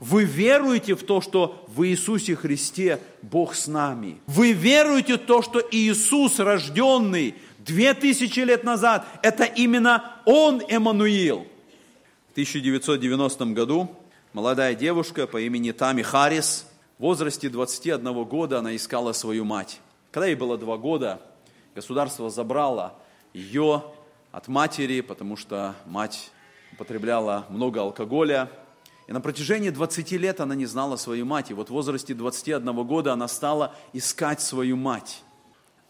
Вы 0.00 0.24
веруете 0.24 0.96
в 0.96 1.04
то, 1.04 1.20
что 1.20 1.64
в 1.68 1.86
Иисусе 1.86 2.34
Христе 2.34 2.98
Бог 3.22 3.54
с 3.54 3.68
нами? 3.68 4.20
Вы 4.26 4.50
веруете 4.52 5.14
в 5.14 5.18
то, 5.18 5.42
что 5.42 5.62
Иисус, 5.70 6.40
рожденный, 6.40 7.36
Две 7.64 7.94
тысячи 7.94 8.40
лет 8.40 8.64
назад 8.64 9.06
это 9.22 9.44
именно 9.44 10.16
он, 10.24 10.62
Эммануил. 10.68 11.46
В 12.28 12.32
1990 12.32 13.44
году 13.46 13.88
молодая 14.32 14.74
девушка 14.74 15.28
по 15.28 15.40
имени 15.40 15.70
Тами 15.70 16.02
Харрис, 16.02 16.66
в 16.98 17.02
возрасте 17.02 17.48
21 17.48 18.24
года 18.24 18.58
она 18.58 18.74
искала 18.74 19.12
свою 19.12 19.44
мать. 19.44 19.80
Когда 20.10 20.26
ей 20.26 20.34
было 20.34 20.58
два 20.58 20.76
года, 20.76 21.20
государство 21.76 22.30
забрало 22.30 22.94
ее 23.32 23.84
от 24.32 24.48
матери, 24.48 25.00
потому 25.00 25.36
что 25.36 25.76
мать 25.86 26.32
употребляла 26.72 27.46
много 27.48 27.80
алкоголя. 27.80 28.50
И 29.06 29.12
на 29.12 29.20
протяжении 29.20 29.70
20 29.70 30.10
лет 30.12 30.40
она 30.40 30.56
не 30.56 30.66
знала 30.66 30.96
свою 30.96 31.26
мать. 31.26 31.52
И 31.52 31.54
вот 31.54 31.68
в 31.68 31.72
возрасте 31.72 32.12
21 32.12 32.74
года 32.84 33.12
она 33.12 33.28
стала 33.28 33.72
искать 33.92 34.40
свою 34.40 34.76
мать. 34.76 35.22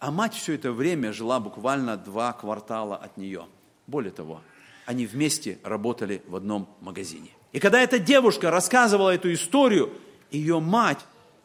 А 0.02 0.10
мать 0.10 0.34
все 0.34 0.54
это 0.54 0.72
время 0.72 1.12
жила 1.12 1.38
буквально 1.38 1.96
два 1.96 2.32
квартала 2.32 2.96
от 2.96 3.16
нее. 3.16 3.46
Более 3.86 4.10
того, 4.10 4.40
они 4.84 5.06
вместе 5.06 5.60
работали 5.62 6.24
в 6.26 6.34
одном 6.34 6.68
магазине. 6.80 7.30
И 7.52 7.60
когда 7.60 7.80
эта 7.80 8.00
девушка 8.00 8.50
рассказывала 8.50 9.14
эту 9.14 9.32
историю, 9.32 9.92
ее 10.32 10.58
мать, 10.58 10.98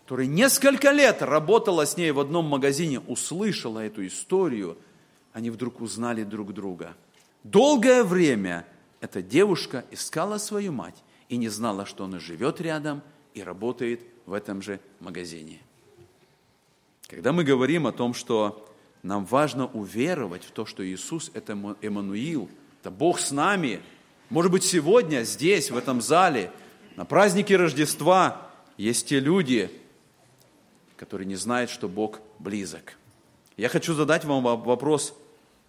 которая 0.04 0.26
несколько 0.26 0.89
лет 0.89 1.22
работала 1.22 1.86
с 1.86 1.98
ней 1.98 2.10
в 2.10 2.20
одном 2.20 2.46
магазине, 2.46 3.00
услышала 3.00 3.78
эту 3.78 4.08
историю, 4.08 4.76
они 5.34 5.52
вдруг 5.52 5.80
узнали 5.80 6.24
друг 6.24 6.52
друга. 6.52 6.96
Долгое 7.43 8.04
время 8.04 8.65
эта 9.02 9.22
девушка 9.22 9.86
искала 9.91 10.39
свою 10.39 10.72
мать 10.72 11.04
и 11.30 11.38
не 11.38 11.50
знала, 11.50 11.86
что 11.86 12.06
она 12.06 12.17
живет 12.17 12.60
рядом 12.60 13.04
и 13.36 13.43
работает 13.43 14.02
в 14.26 14.34
этом 14.34 14.63
же 14.63 14.80
магазине. 15.00 15.62
Когда 17.08 17.32
мы 17.32 17.46
говорим 17.46 17.88
о 17.88 17.93
том, 17.93 18.13
что 18.13 18.67
нам 19.02 19.26
важно 19.26 19.67
уверовать 19.67 20.43
в 20.43 20.52
то, 20.52 20.65
что 20.65 20.86
Иисус– 20.86 21.32
это 21.34 21.54
Эммануил, 21.82 22.50
это 22.82 22.91
Бог 22.91 23.20
с 23.20 23.32
нами, 23.32 23.80
может 24.30 24.52
быть, 24.52 24.65
сегодня 24.65 25.24
здесь, 25.24 25.72
в 25.72 25.78
этом 25.78 26.02
зале, 26.02 26.52
на 26.98 27.06
празднике 27.06 27.56
Рождества 27.56 28.50
есть 28.76 29.08
те 29.08 29.22
люди, 29.22 29.72
которые 30.98 31.28
не 31.28 31.36
знают, 31.36 31.70
что 31.70 31.88
Бог 31.88 32.20
близок. 32.39 32.98
Я 33.56 33.70
хочу 33.70 33.93
задать 33.93 34.26
вам 34.26 34.43
вопрос, 34.43 35.17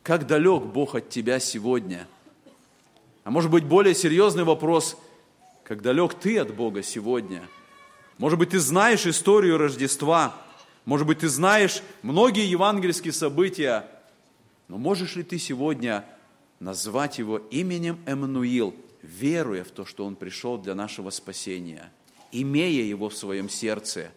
как 0.02 0.26
далек 0.26 0.64
Бог 0.64 0.96
от 0.96 1.08
тебя 1.08 1.38
сегодня? 1.38 2.08
А 3.22 3.30
может 3.30 3.50
быть, 3.52 3.64
более 3.64 3.94
серьезный 3.94 4.42
вопрос, 4.42 4.96
как 5.62 5.82
далек 5.82 6.14
ты 6.14 6.36
от 6.38 6.52
Бога 6.52 6.82
сегодня? 6.82 7.42
Может 8.16 8.40
быть, 8.40 8.50
ты 8.50 8.58
знаешь 8.58 9.06
историю 9.06 9.56
Рождества– 9.56 10.34
может 10.88 11.06
быть, 11.06 11.18
ты 11.18 11.28
знаешь 11.28 11.82
многие 12.00 12.48
евангельские 12.48 13.12
события, 13.12 13.84
но 14.68 14.78
можешь 14.78 15.16
ли 15.16 15.22
ты 15.22 15.38
сегодня 15.38 16.02
назвать 16.60 17.18
его 17.18 17.36
именем 17.36 17.98
Эммануил, 18.06 18.74
веруя 19.02 19.64
в 19.64 19.68
то, 19.68 19.84
что 19.84 20.06
он 20.06 20.16
пришел 20.16 20.56
для 20.56 20.74
нашего 20.74 21.10
спасения, 21.10 21.92
имея 22.32 22.84
его 22.84 23.10
в 23.10 23.14
своем 23.14 23.50
сердце, 23.50 24.12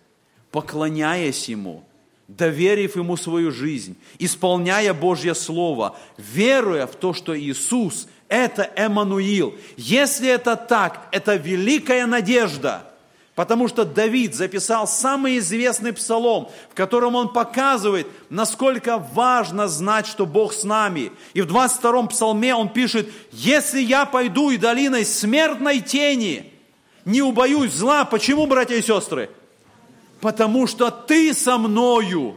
поклоняясь 0.49 1.49
ему, 1.49 1.83
доверив 2.29 2.95
ему 2.95 3.17
свою 3.17 3.51
жизнь, 3.51 3.97
исполняя 4.17 4.93
Божье 4.93 5.35
Слово, 5.35 5.99
веруя 6.17 6.87
в 6.87 6.95
то, 6.95 7.13
что 7.13 7.37
Иисус– 7.37 8.07
это 8.29 8.71
Эммануил. 8.77 9.55
Если 9.75 10.29
это 10.29 10.55
так, 10.55 11.09
это 11.11 11.35
великая 11.35 12.05
надежда– 12.05 12.87
Потому 13.35 13.69
что 13.69 13.85
Давид 13.85 14.35
записал 14.35 14.87
самый 14.87 15.37
известный 15.37 15.93
псалом, 15.93 16.49
в 16.69 16.75
котором 16.75 17.15
он 17.15 17.31
показывает, 17.31 18.07
насколько 18.29 18.97
важно 18.97 19.69
знать, 19.69 20.05
что 20.05 20.25
Бог 20.25 20.53
с 20.53 20.65
нами. 20.65 21.11
И 21.33 21.41
в 21.41 21.47
22-м 21.47 22.09
псалме 22.09 22.53
он 22.53 22.67
пишет, 22.67 23.09
«Если 23.31 23.81
я 23.81 24.05
пойду 24.05 24.51
и 24.51 24.57
долиной 24.57 25.05
смертной 25.05 25.79
тени, 25.79 26.51
не 27.05 27.21
убоюсь 27.21 27.71
зла». 27.71 28.03
Почему, 28.03 28.47
братья 28.47 28.75
и 28.75 28.81
сестры? 28.81 29.29
Потому 30.19 30.67
что 30.67 30.91
ты 30.91 31.33
со 31.33 31.57
мною. 31.57 32.35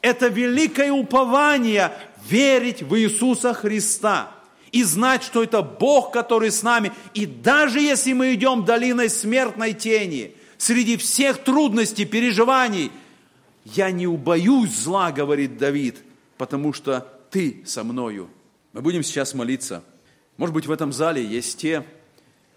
Это 0.00 0.26
великое 0.26 0.90
упование 0.90 1.92
верить 2.28 2.82
в 2.82 2.98
Иисуса 2.98 3.54
Христа– 3.54 4.32
и 4.72 4.82
знать, 4.84 5.22
что 5.22 5.42
это 5.44 5.62
Бог, 5.62 6.12
который 6.12 6.50
с 6.50 6.62
нами. 6.62 6.92
И 7.12 7.26
даже 7.26 7.78
если 7.78 8.14
мы 8.14 8.34
идем 8.34 8.64
долиной 8.64 9.10
смертной 9.10 9.74
тени, 9.74 10.34
среди 10.56 10.96
всех 10.96 11.44
трудностей, 11.44 12.06
переживаний, 12.06 12.90
я 13.66 13.90
не 13.90 14.06
убоюсь 14.06 14.74
зла, 14.74 15.12
говорит 15.12 15.58
Давид, 15.58 15.98
потому 16.38 16.72
что 16.72 17.06
ты 17.30 17.62
со 17.66 17.84
мною. 17.84 18.28
Мы 18.72 18.80
будем 18.80 19.02
сейчас 19.02 19.34
молиться. 19.34 19.84
Может 20.38 20.54
быть, 20.54 20.66
в 20.66 20.72
этом 20.72 20.92
зале 20.92 21.24
есть 21.24 21.58
те, 21.58 21.84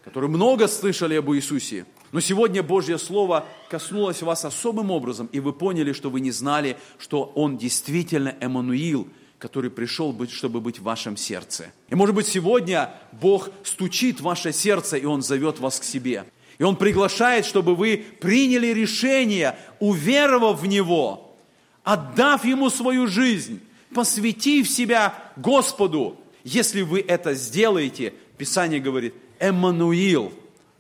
которые 0.05 0.30
много 0.30 0.68
слышали 0.70 1.16
об 1.16 1.30
Иисусе, 1.32 1.86
но 2.13 2.22
сегодня 2.22 2.63
Божье 2.63 2.97
Слово 2.97 3.45
коснулось 3.70 4.22
вас 4.22 4.45
особым 4.45 4.89
образом, 4.89 5.28
и 5.34 5.41
вы 5.41 5.51
поняли, 5.51 5.91
что 5.91 6.09
вы 6.09 6.22
не 6.22 6.32
знали, 6.32 6.78
что 6.97 7.24
Он 7.36 7.57
действительно 7.57 8.36
Эммануил– 8.39 9.09
который 9.39 9.69
пришел, 9.69 10.11
быть, 10.11 10.31
чтобы 10.31 10.61
быть 10.61 10.79
в 10.79 10.83
вашем 10.83 11.17
сердце. 11.17 11.71
И 11.89 11.95
может 11.95 12.15
быть 12.15 12.27
сегодня 12.27 12.93
Бог 13.11 13.49
стучит 13.63 14.19
в 14.19 14.23
ваше 14.23 14.53
сердце, 14.53 14.97
и 14.97 15.05
Он 15.05 15.21
зовет 15.21 15.59
вас 15.59 15.79
к 15.79 15.83
себе. 15.83 16.25
И 16.57 16.63
Он 16.63 16.75
приглашает, 16.75 17.45
чтобы 17.45 17.75
вы 17.75 18.05
приняли 18.21 18.67
решение, 18.67 19.57
уверовав 19.79 20.61
в 20.61 20.65
Него, 20.65 21.36
отдав 21.83 22.45
Ему 22.45 22.69
свою 22.69 23.07
жизнь, 23.07 23.59
посвятив 23.93 24.69
себя 24.69 25.13
Господу. 25.36 26.17
Если 26.43 26.81
вы 26.81 27.01
это 27.01 27.33
сделаете, 27.33 28.13
Писание 28.38 28.79
говорит, 28.79 29.13
Эммануил, 29.39 30.31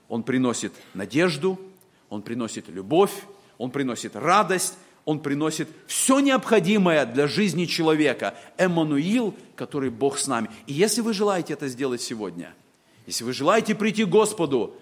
Он 0.07 0.23
приносит 0.23 0.73
надежду, 0.93 1.59
Он 2.09 2.21
приносит 2.21 2.69
любовь, 2.69 3.13
Он 3.57 3.69
приносит 3.71 4.15
радость, 4.15 4.75
Он 5.05 5.19
приносит 5.19 5.69
все 5.85 6.19
необходимое 6.19 7.05
для 7.05 7.27
жизни 7.27 7.65
человека. 7.65 8.33
Эммануил, 8.57 9.35
который 9.55 9.91
Бог 9.91 10.17
с 10.17 10.27
нами. 10.27 10.49
И 10.65 10.73
если 10.73 11.01
вы 11.01 11.13
желаете 11.13 11.53
это 11.53 11.67
сделать 11.67 12.01
сегодня, 12.01 12.53
если 13.05 13.23
вы 13.23 13.31
желаете 13.31 13.75
прийти 13.75 14.03
к 14.03 14.09
Господу, 14.09 14.73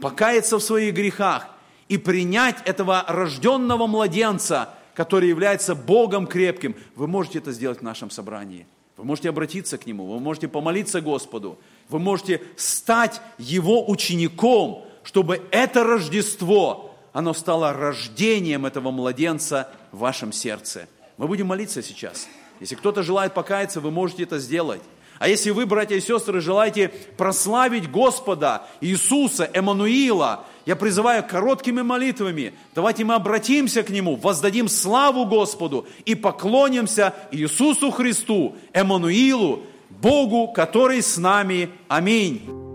покаяться 0.00 0.58
в 0.58 0.62
своих 0.62 0.94
грехах 0.94 1.48
и 1.88 1.98
принять 1.98 2.56
этого 2.64 3.04
рожденного 3.06 3.86
младенца, 3.86 4.70
который 4.94 5.28
является 5.28 5.74
Богом 5.74 6.26
крепким, 6.26 6.74
вы 6.94 7.06
можете 7.06 7.38
это 7.38 7.52
сделать 7.52 7.80
в 7.80 7.82
нашем 7.82 8.10
собрании. 8.10 8.66
Вы 8.96 9.04
можете 9.04 9.28
обратиться 9.28 9.76
к 9.76 9.84
Нему, 9.84 10.06
вы 10.06 10.20
можете 10.20 10.48
помолиться 10.48 11.02
Господу, 11.02 11.58
вы 11.90 11.98
можете 11.98 12.40
стать 12.56 13.20
Его 13.36 13.90
учеником, 13.90 14.86
чтобы 15.02 15.42
это 15.50 15.84
Рождество, 15.84 16.95
оно 17.16 17.32
стало 17.32 17.72
рождением 17.72 18.66
этого 18.66 18.90
младенца 18.90 19.70
в 19.90 20.00
вашем 20.00 20.32
сердце. 20.32 20.86
Мы 21.16 21.26
будем 21.26 21.46
молиться 21.46 21.82
сейчас. 21.82 22.28
Если 22.60 22.74
кто-то 22.74 23.02
желает 23.02 23.32
покаяться, 23.32 23.80
вы 23.80 23.90
можете 23.90 24.24
это 24.24 24.38
сделать. 24.38 24.82
А 25.18 25.26
если 25.26 25.48
вы, 25.48 25.64
братья 25.64 25.96
и 25.96 26.00
сестры, 26.02 26.42
желаете 26.42 26.92
прославить 27.16 27.90
Господа 27.90 28.66
Иисуса, 28.82 29.48
Эммануила, 29.54 30.44
я 30.66 30.76
призываю 30.76 31.24
короткими 31.26 31.80
молитвами, 31.80 32.52
давайте 32.74 33.02
мы 33.04 33.14
обратимся 33.14 33.82
к 33.82 33.88
Нему, 33.88 34.16
воздадим 34.16 34.68
славу 34.68 35.24
Господу 35.24 35.86
и 36.04 36.14
поклонимся 36.14 37.14
Иисусу 37.30 37.92
Христу, 37.92 38.56
Эммануилу, 38.74 39.62
Богу, 39.88 40.48
который 40.48 41.00
с 41.00 41.16
нами. 41.16 41.70
Аминь. 41.88 42.65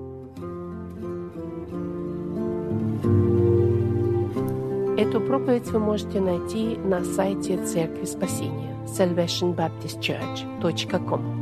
Эту 5.02 5.20
проповедь 5.20 5.68
вы 5.72 5.80
можете 5.80 6.22
найти 6.22 6.78
на 6.78 7.04
сайте 7.04 7.58
Церкви 7.66 8.06
Спасения 8.06 8.78
salvationbaptistchurch.com. 8.86 11.41